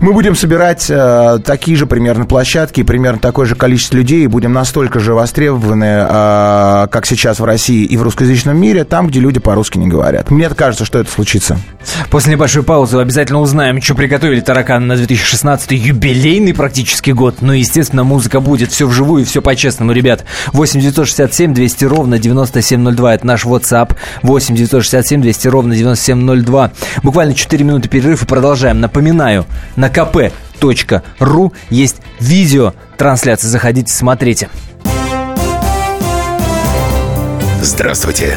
мы 0.00 0.12
будем 0.12 0.34
собирать 0.34 0.90
а, 0.90 1.38
такие 1.38 1.76
же 1.76 1.86
примерно 1.86 2.26
площадки, 2.26 2.82
примерно 2.82 3.20
такое 3.20 3.46
же 3.46 3.54
количество 3.54 3.96
людей, 3.96 4.24
и 4.24 4.26
будем 4.26 4.52
настолько 4.52 5.00
же 5.00 5.14
востребованы, 5.14 6.06
как 6.90 7.06
сейчас 7.06 7.40
в 7.40 7.44
России 7.44 7.84
и 7.84 7.96
в 7.96 8.02
русскоязычном 8.02 8.56
мире, 8.56 8.84
там, 8.84 9.08
где 9.08 9.20
люди 9.20 9.40
по-русски 9.40 9.78
не 9.78 9.88
говорят. 9.88 10.13
Мне 10.30 10.48
кажется, 10.50 10.84
что 10.84 10.98
это 10.98 11.10
случится. 11.10 11.58
После 12.10 12.32
небольшой 12.32 12.62
паузы 12.62 12.98
обязательно 12.98 13.40
узнаем, 13.40 13.80
что 13.80 13.94
приготовили 13.94 14.40
тараканы 14.40 14.86
на 14.86 14.96
2016 14.96 15.72
юбилейный 15.72 16.54
практически 16.54 17.10
год. 17.10 17.36
Ну, 17.40 17.52
естественно, 17.52 18.04
музыка 18.04 18.40
будет. 18.40 18.72
Все 18.72 18.86
вживую, 18.86 19.24
все 19.24 19.42
по-честному, 19.42 19.92
ребят. 19.92 20.24
8 20.52 20.80
967 20.80 21.54
200 21.54 21.84
ровно 21.84 22.18
9702. 22.18 23.14
Это 23.14 23.26
наш 23.26 23.44
WhatsApp. 23.44 23.96
8 24.22 24.54
967 24.54 25.22
200 25.22 25.48
ровно 25.48 25.74
9702. 25.74 26.72
Буквально 27.02 27.34
4 27.34 27.64
минуты 27.64 27.88
перерыв 27.88 28.22
и 28.22 28.26
продолжаем. 28.26 28.80
Напоминаю, 28.80 29.46
на 29.76 29.88
kp.ru 29.88 31.52
есть 31.70 31.96
видео 32.20 32.74
трансляции. 32.96 33.48
Заходите, 33.48 33.92
смотрите. 33.92 34.48
Здравствуйте, 37.64 38.36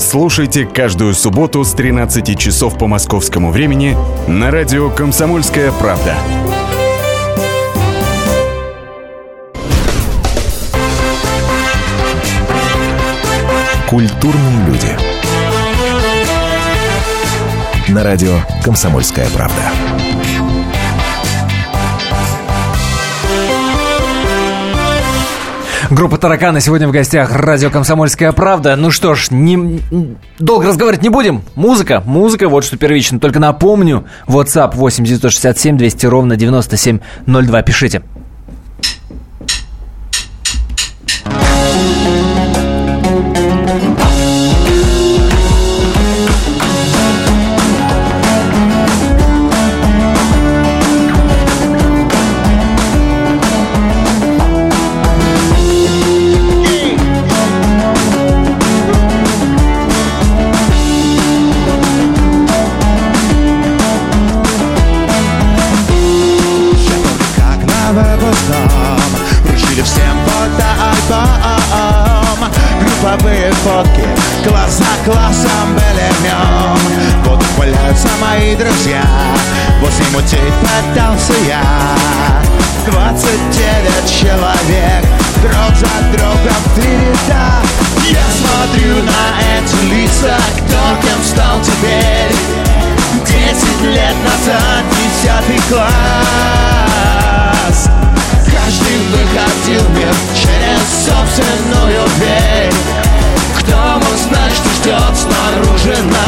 Слушайте 0.00 0.64
каждую 0.64 1.12
субботу 1.12 1.62
с 1.62 1.74
13 1.74 2.36
часов 2.38 2.78
по 2.78 2.86
московскому 2.86 3.50
времени 3.50 3.94
на 4.26 4.50
радио 4.50 4.88
«Комсомольская 4.88 5.70
правда». 5.72 6.16
Культурные 13.90 14.66
люди. 14.66 14.96
На 17.88 18.02
радио 18.02 18.38
«Комсомольская 18.64 19.28
правда». 19.28 19.70
Группа 25.90 26.18
«Тараканы» 26.18 26.60
сегодня 26.60 26.86
в 26.86 26.92
гостях 26.92 27.34
радио 27.34 27.68
«Комсомольская 27.68 28.30
правда». 28.30 28.76
Ну 28.76 28.92
что 28.92 29.16
ж, 29.16 29.32
не... 29.32 29.80
долго 30.38 30.68
разговаривать 30.68 31.02
не 31.02 31.08
будем. 31.08 31.42
Музыка, 31.56 32.00
музыка, 32.06 32.48
вот 32.48 32.62
что 32.64 32.76
первично. 32.76 33.18
Только 33.18 33.40
напомню, 33.40 34.06
WhatsApp 34.28 34.76
8 34.76 35.04
967 35.04 35.76
200 35.76 36.06
ровно 36.06 36.36
9702. 36.36 37.62
Пишите. 37.62 38.02
Фотки 73.62 74.06
Класс 74.46 74.78
за 74.78 75.10
классом 75.10 75.74
были 75.74 76.10
Вот 77.24 77.42
ухваляются 77.42 78.08
мои 78.20 78.54
друзья 78.56 79.02
Возле 79.80 80.06
мутей 80.12 80.52
пытался 80.60 81.34
я. 81.46 81.62
29 82.86 84.10
человек 84.10 85.04
Друг 85.42 85.74
за 85.76 85.94
другом 86.12 86.62
в 86.66 86.74
три 86.74 86.92
ряда. 87.28 87.44
Я 88.10 88.26
смотрю 88.40 88.92
на 89.02 89.22
эти 89.56 89.78
лица 89.94 90.36
Кто 90.56 90.80
кем 91.02 91.20
стал 91.24 91.60
теперь. 91.62 92.34
Десять 93.26 93.82
лет 93.82 94.16
назад, 94.24 94.84
десятый 94.90 95.60
класс. 95.68 95.98
Каждый 98.46 98.98
выходил 99.10 99.84
мир 99.90 100.14
через 100.34 100.80
собственную 101.06 102.04
дверь 102.18 103.09
Кто 103.70 103.78
мог 103.78 104.16
знать, 104.16 104.52
что 104.52 104.68
ждет 104.70 105.16
снаружи 105.16 105.96
нас. 106.02 106.18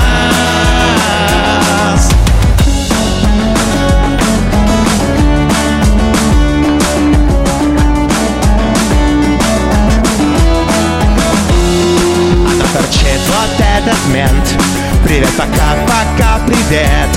Она 12.46 12.64
торчит 12.72 13.20
вот 13.26 13.58
этот 13.58 14.06
мент. 14.14 14.46
Привет, 15.04 15.30
пока, 15.36 15.74
пока, 15.88 16.38
привет. 16.46 17.08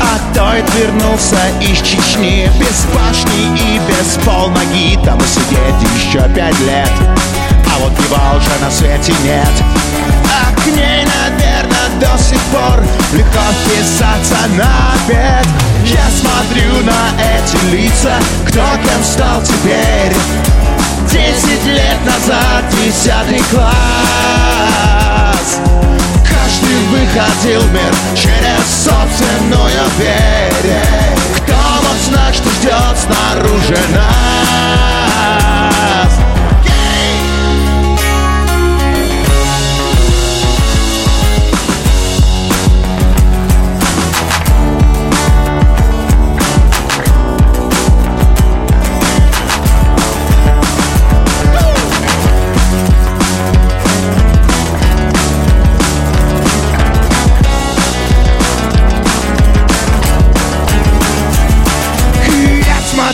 А 0.00 0.18
тот 0.34 0.74
вернулся 0.74 1.38
из 1.60 1.78
Чечни 1.78 2.50
Без 2.58 2.86
башни 2.92 3.56
и 3.56 3.78
без 3.86 4.18
полноги 4.24 4.98
Там 5.04 5.20
сидеть 5.20 5.92
еще 5.94 6.28
пять 6.34 6.58
лет 6.58 6.90
А 7.74 7.78
вот 7.80 7.92
его 7.98 8.36
уже 8.36 8.64
на 8.64 8.70
свете 8.70 9.14
нет. 9.24 9.48
А 10.28 10.60
к 10.60 10.66
ней, 10.66 11.04
наверное, 11.04 11.88
до 12.00 12.22
сих 12.22 12.40
пор 12.52 12.82
Легко 13.12 13.40
вписаться 13.64 14.36
на 14.56 14.94
обед. 14.94 15.46
Я 15.84 16.06
смотрю 16.10 16.82
на 16.84 17.10
эти 17.20 17.56
лица 17.74 18.14
Кто 18.46 18.60
кем 18.82 19.02
стал 19.02 19.42
теперь. 19.42 20.14
Десять 21.10 21.64
лет 21.66 21.98
назад, 22.06 22.64
десятый 22.82 23.42
класс. 23.50 23.72
Каждый 26.24 26.78
выходил 26.90 27.60
в 27.60 27.72
мир 27.72 27.94
через 28.14 28.84
собственную 28.84 29.90
дверь 29.98 30.80
Кто 31.36 31.52
мог 31.52 31.96
знать, 32.08 32.34
что 32.34 32.48
ждет 32.50 32.96
снаружи 32.98 33.78
нас? 33.94 35.11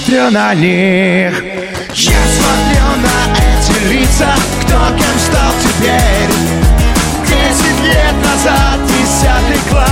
Смотрю 0.09 0.31
на 0.31 0.55
них 0.55 1.33
Я 1.95 2.21
смотрю 2.37 2.87
на 3.03 3.19
эти 3.37 3.75
лица 3.93 4.35
Кто 4.63 4.79
кем 4.97 5.19
стал 5.19 5.53
теперь. 5.61 6.33
Десять 7.27 7.81
лет 7.85 8.15
назад 8.25 8.81
Десятый 8.87 9.61
класс. 9.69 9.89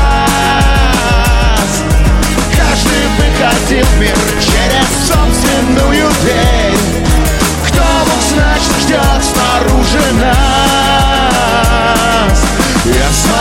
Каждый 2.56 3.04
выходил 3.18 3.84
в 3.84 4.00
мир 4.00 4.16
Через 4.40 4.88
собственную 5.06 6.08
дверь. 6.22 6.78
Кто 7.68 7.82
мог 7.82 8.22
знать, 8.32 8.62
что 8.62 8.80
ждет 8.80 9.22
снаружи 9.22 10.12
нас 10.18 10.45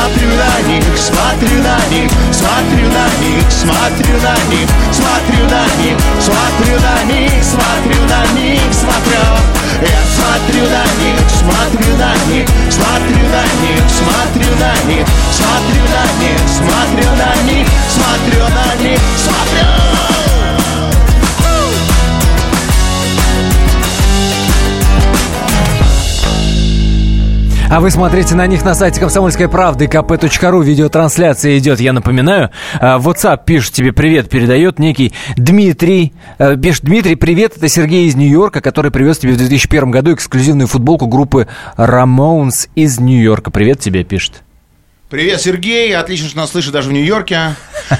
смотрю 0.05 0.29
на 0.35 0.67
них, 0.67 0.83
смотрю 0.97 1.63
на 1.63 1.77
них 1.89 2.11
Смотрю 2.31 2.87
на 2.89 3.07
них, 3.21 3.43
смотрю 3.49 4.17
на 4.21 4.35
них 4.51 4.69
Смотрю 4.91 5.45
на 5.49 5.65
них, 5.81 5.97
смотрю 6.21 6.79
на 6.79 7.03
них 7.11 7.43
Смотрю 7.43 8.01
на 8.05 8.39
них, 8.39 8.61
смотрю 8.71 9.23
Я 9.81 10.01
смотрю 10.15 10.63
на 10.69 10.85
них, 11.01 11.17
смотрю 11.29 11.97
на 11.97 12.13
них 12.29 12.47
Смотрю 12.69 13.25
на 13.33 13.43
них, 13.63 13.83
смотрю 13.89 14.55
на 14.59 14.73
них 14.89 15.07
Смотрю 15.31 15.83
на 15.95 16.05
них, 16.21 16.39
смотрю 16.47 17.09
на 17.15 17.31
них 17.49 17.67
Смотрю 17.89 18.43
на 18.43 18.83
них, 18.83 18.99
смотрю 19.17 19.44
А 27.67 27.79
вы 27.79 27.89
смотрите 27.89 28.35
на 28.35 28.45
них 28.45 28.63
на 28.63 28.75
сайте 28.75 28.99
комсомольской 28.99 29.49
правды 29.49 29.85
kp.ru. 29.85 30.63
Видеотрансляция 30.63 31.57
идет, 31.57 31.79
я 31.79 31.93
напоминаю. 31.93 32.51
А, 32.79 32.99
WhatsApp 32.99 33.41
пишет 33.43 33.73
тебе 33.73 33.91
привет, 33.91 34.29
передает 34.29 34.77
некий 34.77 35.13
Дмитрий. 35.35 36.13
А, 36.37 36.55
Пишет, 36.55 36.85
Дмитрий, 36.85 37.15
привет, 37.15 37.57
это 37.57 37.67
Сергей 37.67 38.07
из 38.07 38.15
Нью-Йорка, 38.15 38.61
который 38.61 38.91
привез 38.91 39.17
тебе 39.17 39.33
в 39.33 39.37
2001 39.37 39.89
году 39.89 40.13
эксклюзивную 40.13 40.67
футболку 40.67 41.07
группы 41.07 41.47
Ramones 41.75 42.69
из 42.75 42.99
Нью-Йорка. 42.99 43.49
Привет 43.49 43.79
тебе, 43.79 44.03
пишет. 44.03 44.44
Привет, 45.07 45.39
Сергей. 45.39 45.95
Отлично, 45.95 46.29
что 46.29 46.37
нас 46.37 46.49
слышит 46.49 46.71
даже 46.71 46.89
в 46.89 46.91
Нью-Йорке. 46.91 47.55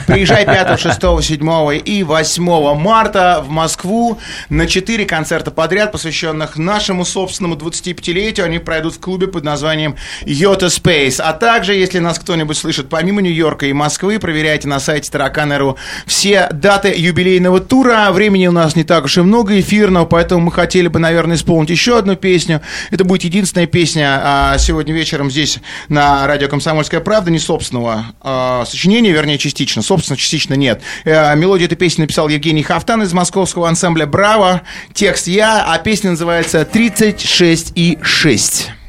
Приезжай 0.08 0.44
5, 0.44 0.80
6, 0.80 1.00
7 1.22 1.82
и 1.86 2.04
8 2.04 2.74
марта 2.76 3.44
в 3.46 3.50
Москву 3.50 4.18
на 4.50 4.66
4 4.66 5.06
концерта 5.06 5.52
подряд, 5.52 5.92
посвященных 5.92 6.58
нашему 6.58 7.06
собственному 7.06 7.56
25-летию. 7.56 8.46
Они 8.48 8.58
пройдут 8.58 8.96
в 8.96 9.00
клубе 9.00 9.28
под 9.28 9.44
названием 9.44 9.96
Yota 10.24 10.68
Space. 10.68 11.22
А 11.22 11.34
также, 11.34 11.76
если 11.76 12.00
нас 12.00 12.18
кто-нибудь 12.18 12.58
слышит 12.58 12.90
помимо 12.90 13.22
Нью-Йорка 13.22 13.68
и 13.68 13.74
Москвы, 13.74 14.18
проверяйте 14.18 14.68
на 14.68 14.80
сайте 14.80 15.12
Таракан.ру 15.12 15.78
все 16.08 16.50
даты 16.52 16.92
юбилейного 16.98 17.60
тура. 17.60 18.12
Времени 18.12 18.48
у 18.48 18.52
нас 18.52 18.76
не 18.76 18.84
так 18.84 19.06
уж 19.06 19.18
и 19.20 19.22
много 19.22 19.60
эфирного, 19.60 20.06
поэтому 20.06 20.46
мы 20.46 20.52
хотели 20.52 20.88
бы, 20.88 20.98
наверное, 20.98 21.36
исполнить 21.36 21.70
еще 21.70 22.00
одну 22.00 22.16
песню. 22.16 22.62
Это 22.90 23.04
будет 23.04 23.24
единственная 23.24 23.68
песня 23.68 24.20
а, 24.24 24.58
сегодня 24.58 24.94
вечером 24.94 25.30
здесь 25.30 25.60
на 25.88 26.26
радио 26.26 26.48
«Комсомольская 26.48 27.02
правда», 27.06 27.32
не 27.32 27.40
собственного 27.40 28.08
а, 28.20 28.66
сочинения, 28.66 29.12
вернее, 29.12 29.38
частично. 29.38 29.82
Собственно, 29.82 30.18
частично 30.18 30.56
нет. 30.56 30.82
Э, 31.06 31.34
Мелодию 31.36 31.68
этой 31.68 31.78
песни 31.78 32.02
написал 32.02 32.28
Евгений 32.28 32.64
Хафтан 32.64 33.04
из 33.04 33.14
московского 33.14 33.70
ансамбля 33.70 34.06
«Браво». 34.06 34.64
Текст 34.94 35.28
я, 35.28 35.64
а 35.66 35.78
песня 35.78 36.10
называется 36.12 36.62
«36 36.62 37.72
и 37.76 37.98
6». 38.02 38.85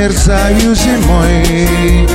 Замерзаю 0.00 0.74
зимой. 0.74 2.08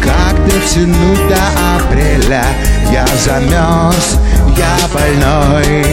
Как 0.00 0.34
дотянуть 0.44 1.28
до 1.28 1.36
апреля 1.74 2.44
Я 2.92 3.06
замерз, 3.24 4.18
я 4.56 4.76
больной. 4.92 5.84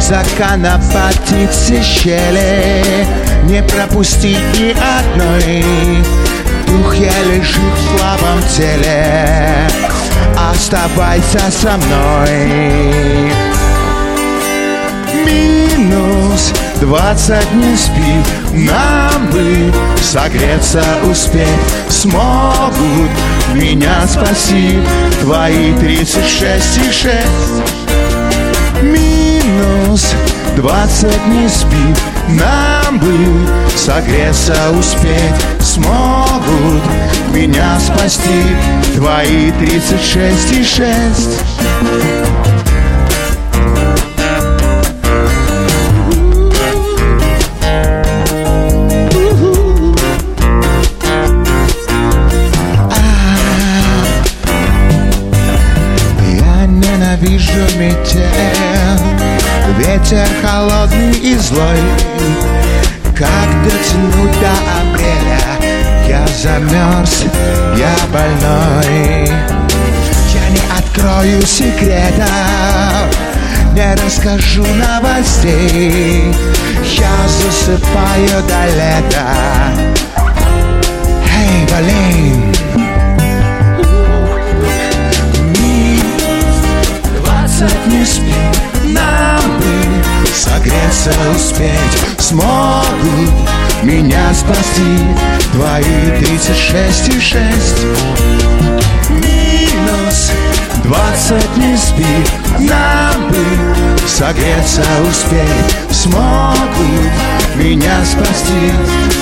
Законопатить 0.00 1.50
все 1.50 1.82
щели 1.82 3.06
Не 3.44 3.62
пропустить 3.62 4.38
ни 4.58 4.70
одной. 4.70 5.64
Дух 6.66 6.94
я 6.94 7.12
лежит 7.24 7.58
в 7.58 7.98
слабом 7.98 8.42
теле. 8.56 9.68
Оставайся 10.36 11.50
со 11.50 11.76
мной 11.76 13.32
минус. 15.76 16.52
Двадцать 16.80 17.52
не 17.52 17.76
спи 17.76 18.22
Нам 18.52 19.30
бы 19.30 19.72
согреться 20.00 20.82
успеть. 21.10 21.48
Смогут 21.88 23.10
меня 23.54 24.06
спасти 24.06 24.78
Твои 25.20 25.74
тридцать 25.74 26.28
шесть 26.28 26.78
и 26.78 26.90
шесть. 26.90 27.62
Минус. 28.82 30.12
Двадцать 30.56 31.26
не 31.26 31.48
спи 31.48 31.94
Нам 32.28 32.98
бы 32.98 33.48
согреться 33.76 34.54
успеть. 34.78 35.34
Смогут 35.60 36.82
меня 37.32 37.78
спасти 37.80 38.56
Твои 38.94 39.50
тридцать 39.52 40.04
шесть 40.04 40.52
и 40.52 40.62
шесть 40.62 41.40
Ветер 60.04 60.28
холодный 60.42 61.12
и 61.12 61.34
злой. 61.36 61.78
Как 63.16 63.48
дотянуть 63.64 64.38
до 64.38 64.52
апреля? 64.76 65.40
Я 66.06 66.26
замерз, 66.26 67.24
я 67.74 67.96
больной. 68.12 69.26
Я 70.34 70.50
не 70.50 70.60
открою 70.78 71.40
секретов 71.46 72.28
Не 73.72 73.94
расскажу 73.94 74.66
новостей. 74.74 76.34
Я 76.84 77.16
засыпаю 77.26 78.42
до 78.46 78.62
лета. 78.76 79.26
Эй, 81.34 81.66
блин, 81.72 82.52
двадцать 87.16 87.86
не 87.86 88.04
спи 88.04 88.34
бы 88.94 89.33
согреться 90.34 91.12
успеть 91.34 92.18
Смогут 92.18 93.30
меня 93.82 94.32
спасти. 94.32 94.98
Твои 95.52 96.18
тридцать 96.18 96.56
шесть 96.56 97.08
и 97.08 97.20
шесть. 97.20 97.80
Минус 99.10 100.32
двадцать 100.82 101.56
не 101.56 101.76
спи. 101.76 102.04
Нам 102.58 103.28
бы 103.28 103.44
согреться 104.06 104.82
успеть 105.08 105.76
Смогут 105.90 107.12
меня 107.56 108.04
спасти. 108.04 108.72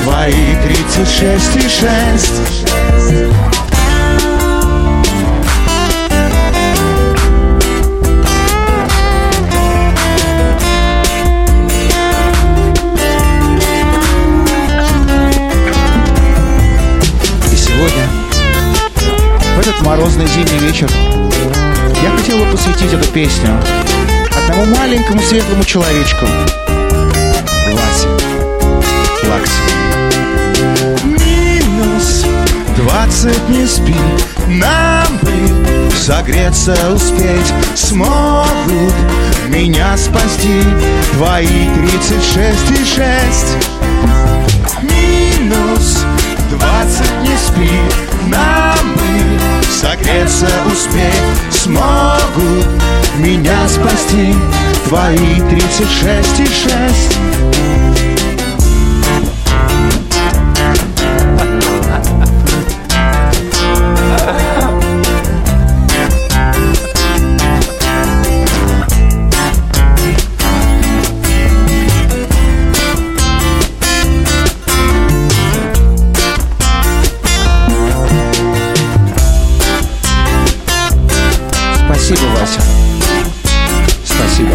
Твои 0.05 0.57
тридцать 0.64 1.09
шесть 1.09 1.57
и 1.57 1.68
шесть 1.68 3.51
морозный 20.22 20.44
зимний 20.44 20.58
вечер, 20.58 20.88
я 22.02 22.10
хотел 22.16 22.38
бы 22.38 22.46
посвятить 22.52 22.92
эту 22.92 23.06
песню 23.12 23.60
одному 24.36 24.76
маленькому 24.76 25.20
светлому 25.20 25.64
человечку. 25.64 26.26
Васе. 27.72 28.08
Лаксе. 29.28 29.52
минус 31.04 32.24
двадцать 32.76 33.48
не 33.48 33.66
спи 33.66 33.94
Нам 34.48 35.18
бы 35.22 35.90
согреться 35.92 36.76
успеть 36.92 37.52
Смогут 37.74 38.94
меня 39.48 39.96
спасти 39.96 40.62
Твои 41.14 41.68
тридцать 41.74 42.24
шесть 42.24 42.70
и 42.70 42.84
шесть 42.84 43.56
Минус 44.82 45.98
двадцать 46.50 47.22
не 47.22 47.36
спи 47.36 47.70
Нам 48.28 48.92
бы 48.94 49.51
согреться 49.72 50.48
успеть. 50.70 51.52
Смогут 51.52 52.66
меня 53.18 53.68
спасти. 53.68 54.34
Твои 54.88 55.40
тридцать 55.48 55.90
шесть 55.90 56.40
и 56.40 56.46
шесть 56.46 57.18
Спасибо, 82.12 82.30
Вася. 82.38 82.60
Спасибо. 84.04 84.50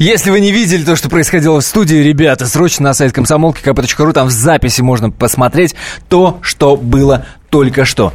Если 0.00 0.30
вы 0.30 0.40
не 0.40 0.50
видели 0.50 0.84
то, 0.84 0.96
что 0.96 1.08
происходило 1.08 1.60
в 1.60 1.64
студии, 1.64 1.96
ребята, 1.96 2.46
срочно 2.46 2.84
на 2.84 2.94
сайт 2.94 3.12
комсомолки 3.12 3.62
кп.ру, 3.62 4.12
там 4.12 4.26
в 4.26 4.32
записи 4.32 4.80
можно 4.80 5.10
посмотреть 5.10 5.76
то, 6.08 6.40
что 6.42 6.76
было 6.76 7.26
только 7.48 7.84
что. 7.84 8.12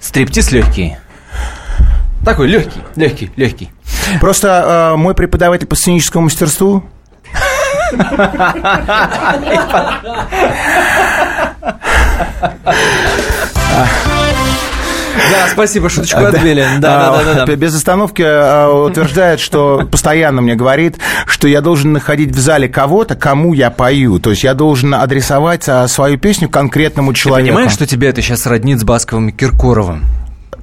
Стриптиз 0.00 0.52
легкий. 0.52 0.96
Такой 2.22 2.48
легкий, 2.48 2.80
легкий, 2.96 3.30
легкий. 3.36 3.70
Просто 4.20 4.92
э, 4.94 4.96
мой 4.96 5.14
преподаватель 5.14 5.66
по 5.66 5.74
сценическому 5.74 6.24
мастерству 6.24 6.84
Да, 15.30 15.48
спасибо, 15.50 15.88
шуточку 15.88 16.24
отбили. 16.24 16.66
Да, 16.78 17.10
да, 17.10 17.34
да, 17.34 17.46
да. 17.46 17.56
без 17.56 17.74
остановки 17.74 18.22
э, 18.22 18.68
утверждает, 18.68 19.40
что 19.40 19.86
постоянно 19.90 20.40
мне 20.42 20.54
говорит, 20.54 20.96
что 21.26 21.48
я 21.48 21.60
должен 21.60 21.92
находить 21.92 22.30
в 22.30 22.38
зале 22.38 22.68
кого-то, 22.68 23.16
кому 23.16 23.54
я 23.54 23.70
пою. 23.70 24.18
То 24.18 24.30
есть 24.30 24.44
я 24.44 24.54
должен 24.54 24.94
адресовать 24.94 25.68
а, 25.68 25.88
свою 25.88 26.18
песню 26.18 26.48
конкретному 26.48 27.12
Ты 27.12 27.20
человеку. 27.20 27.54
понимаешь, 27.56 27.72
что 27.72 27.86
тебя 27.86 28.10
это 28.10 28.22
сейчас 28.22 28.46
роднит 28.46 28.78
с 28.80 28.84
Басковым 28.84 29.28
и 29.30 29.32
Киркоровым? 29.32 30.04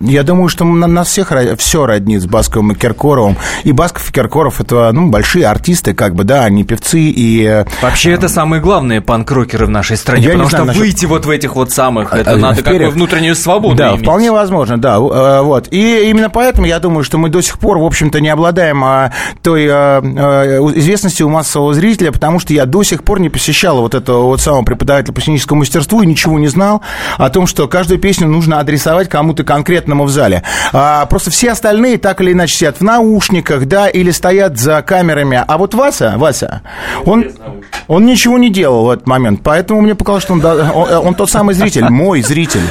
Я 0.06 0.24
думаю, 0.24 0.50
что 0.50 0.66
на 0.66 0.88
нас 0.88 1.08
всех 1.08 1.32
все 1.58 1.86
роднит 1.86 2.22
с 2.22 2.26
Басковым 2.26 2.72
и 2.74 2.76
Киркоровым. 2.76 3.38
И 3.64 3.72
Басков 3.72 4.10
и 4.10 4.14
Киркоров 4.14 4.60
это 4.60 4.92
ну, 4.92 5.10
большие 5.10 5.46
артисты, 5.46 5.94
как 5.94 6.14
бы, 6.16 6.24
да, 6.24 6.44
они 6.44 6.64
певцы 6.64 7.00
и... 7.00 7.44
э, 7.46 7.66
Вообще, 7.82 8.12
это 8.12 8.28
самые 8.28 8.62
главные 8.62 9.02
панк-рокеры 9.02 9.66
в 9.66 9.70
нашей 9.70 9.96
стране, 9.98 10.24
Я 10.26 10.32
потому 10.32 10.50
знаю 10.50 10.64
что 10.66 10.68
насчет- 10.68 10.82
выйти 10.82 11.06
вот 11.06 11.26
в 11.26 11.30
этих 11.30 11.56
вот 11.56 11.72
самых, 11.72 12.14
это 12.14 12.32
А, 12.32 12.36
надо 12.36 12.56
вперед. 12.62 12.74
какую 12.80 12.92
внутреннюю 12.92 13.36
свободу 13.36 13.76
Да, 13.76 13.92
иметь. 13.92 14.02
вполне 14.02 14.32
возможно, 14.32 14.78
да. 14.80 14.96
э, 14.98 15.42
Вот. 15.42 15.68
И 15.72 16.10
именно 16.10 16.30
поэтому 16.30 16.68
я 16.68 16.80
думаю, 16.80 17.04
что 17.04 17.18
мы 17.18 17.30
до 17.30 17.42
сих 17.42 17.58
пор, 17.60 17.78
в 17.80 17.84
общем-то, 17.86 18.20
не 18.20 18.30
обладаем 18.30 18.84
а, 18.84 19.12
той 19.42 19.68
а, 19.70 20.02
а, 20.04 20.60
известностью 20.76 21.28
у 21.28 21.30
массового 21.30 21.74
зрителя, 21.74 22.12
потому 22.12 22.40
что 22.40 22.54
я 22.54 22.66
до 22.66 22.84
сих 22.84 23.04
пор 23.04 23.20
не 23.20 23.30
посещал 23.30 23.82
вот 23.82 23.96
этого 23.96 24.24
вот 24.24 24.42
самого 24.42 24.64
преподавателя 24.64 25.14
по 25.14 25.22
сценическому 25.22 25.60
мастерству 25.60 26.02
и 26.02 26.06
ничего 26.08 26.38
не 26.40 26.48
знал 26.48 26.82
о 27.18 27.30
том, 27.30 27.48
что 27.48 27.68
каждую 27.68 28.00
песню 28.00 28.28
нужно 28.28 28.60
адресовать 28.60 29.10
кому-то 29.10 29.44
конкретному 29.94 30.06
в 30.06 30.10
зале. 30.10 30.44
А, 30.74 31.06
Просто 31.06 31.32
все 31.32 31.52
остальные 31.52 31.98
так 31.98 32.22
или 32.22 32.32
иначе 32.32 32.56
сидят 32.56 32.78
в 32.80 32.84
наушниках, 32.84 33.66
да, 33.66 33.88
или 33.88 34.12
стоят 34.12 34.58
за 34.58 34.82
камерами. 34.82 35.44
А 35.48 35.58
вот 35.58 35.74
Вася, 35.74 36.14
Вася, 36.18 36.62
он, 37.06 37.26
он 37.88 38.06
ничего 38.06 38.38
не 38.38 38.50
делал 38.50 38.86
в 38.86 38.90
этот 38.90 39.08
момент, 39.08 39.42
поэтому 39.44 39.82
мне 39.82 39.96
показалось, 39.96 40.24
что 40.24 40.34
он, 40.34 40.46
он, 40.46 41.08
он 41.08 41.16
тот 41.16 41.30
самый 41.30 41.56
зритель, 41.56 41.90
мой 41.90 42.22
зритель. 42.22 42.62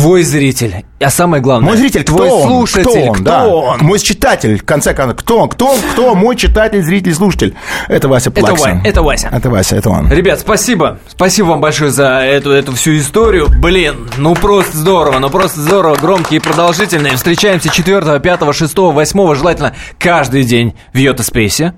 Твой 0.00 0.22
зритель. 0.22 0.84
А 0.98 1.10
самое 1.10 1.42
главное, 1.42 1.68
Мой 1.68 1.76
зритель, 1.76 2.04
твой 2.04 2.26
кто 2.26 2.38
он? 2.40 2.48
слушатель, 2.48 2.82
кто 2.82 3.00
он? 3.00 3.14
кто 3.14 3.24
да. 3.24 3.46
он? 3.48 3.78
Мой 3.80 3.98
читатель, 3.98 4.58
в 4.58 4.64
конце 4.64 4.94
концов, 4.94 5.18
кто 5.18 5.40
он? 5.40 5.48
Кто 5.48 5.66
он? 5.72 5.78
Кто 5.92 6.14
мой 6.14 6.36
читатель, 6.36 6.82
зритель, 6.82 7.14
слушатель? 7.14 7.54
Это 7.88 8.08
Вася 8.08 8.30
Это 8.30 8.40
Плаксин. 8.40 8.80
Ва- 8.80 8.86
это 8.86 9.02
Вася. 9.02 9.28
Это 9.32 9.50
Вася, 9.50 9.76
это 9.76 9.90
он. 9.90 10.10
Ребят, 10.10 10.40
спасибо. 10.40 10.98
Спасибо 11.08 11.48
вам 11.48 11.60
большое 11.60 11.90
за 11.90 12.20
эту, 12.20 12.50
эту 12.50 12.72
всю 12.74 12.96
историю. 12.98 13.48
Блин, 13.60 14.08
ну 14.16 14.34
просто 14.34 14.76
здорово, 14.76 15.18
ну 15.18 15.28
просто 15.30 15.60
здорово. 15.60 15.96
Громкие 15.96 16.40
и 16.40 16.42
продолжительные. 16.42 17.16
Встречаемся 17.16 17.68
4, 17.68 18.20
5, 18.20 18.54
6, 18.54 18.78
8, 18.78 19.34
желательно 19.34 19.74
каждый 19.98 20.44
день 20.44 20.74
в 20.92 20.98
Йота 20.98 21.22
Спейсе. 21.22 21.74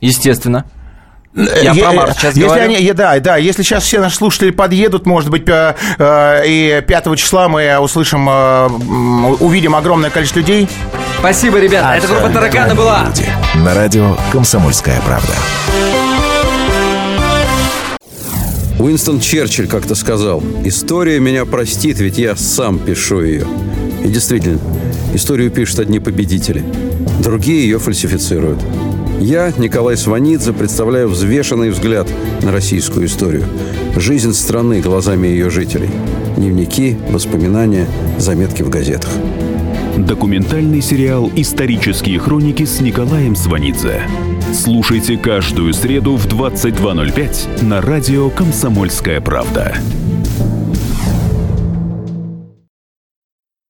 Естественно. 0.00 0.64
Я 1.36 1.72
Е- 1.72 1.82
про 1.82 1.92
э, 1.92 1.96
март 1.96 2.16
сейчас 2.16 2.34
если 2.34 2.48
говорю. 2.48 2.64
они, 2.64 2.92
да, 2.92 3.20
да, 3.20 3.36
если 3.36 3.62
сейчас 3.62 3.84
все 3.84 4.00
наши 4.00 4.16
слушатели 4.16 4.50
подъедут, 4.50 5.04
может 5.04 5.28
быть, 5.30 5.46
э, 5.48 5.74
э, 5.98 6.42
и 6.46 6.82
5 6.86 7.14
числа 7.16 7.48
мы 7.48 7.78
услышим, 7.78 8.26
э, 8.28 8.66
увидим 9.40 9.74
огромное 9.74 10.08
количество 10.08 10.40
людей. 10.40 10.66
Спасибо, 11.18 11.58
ребята. 11.58 11.90
А, 11.90 11.96
Это 11.96 12.06
группа 12.06 12.30
Тараканы 12.30 12.74
была. 12.74 13.04
Люди. 13.06 13.26
На 13.56 13.74
радио 13.74 14.16
«Комсомольская 14.32 15.00
правда». 15.02 15.32
Уинстон 18.78 19.20
Черчилль 19.20 19.68
как-то 19.68 19.94
сказал, 19.94 20.42
«История 20.64 21.18
меня 21.18 21.44
простит, 21.46 21.98
ведь 21.98 22.18
я 22.18 22.36
сам 22.36 22.78
пишу 22.78 23.22
ее». 23.22 23.46
И 24.04 24.08
действительно, 24.08 24.60
историю 25.14 25.50
пишут 25.50 25.80
одни 25.80 25.98
победители, 25.98 26.62
другие 27.22 27.62
ее 27.62 27.78
фальсифицируют. 27.78 28.60
Я, 29.18 29.50
Николай 29.56 29.96
Сванидзе, 29.96 30.52
представляю 30.52 31.08
взвешенный 31.08 31.70
взгляд 31.70 32.06
на 32.42 32.52
российскую 32.52 33.06
историю. 33.06 33.44
Жизнь 33.96 34.34
страны 34.34 34.80
глазами 34.80 35.26
ее 35.26 35.48
жителей. 35.48 35.88
Дневники, 36.36 36.98
воспоминания, 37.08 37.86
заметки 38.18 38.62
в 38.62 38.68
газетах. 38.68 39.10
Документальный 39.96 40.82
сериал 40.82 41.30
«Исторические 41.34 42.18
хроники» 42.18 42.66
с 42.66 42.80
Николаем 42.80 43.34
Сванидзе. 43.34 44.02
Слушайте 44.52 45.16
каждую 45.16 45.72
среду 45.72 46.16
в 46.16 46.26
22.05 46.26 47.64
на 47.64 47.80
радио 47.80 48.28
«Комсомольская 48.28 49.22
правда». 49.22 49.74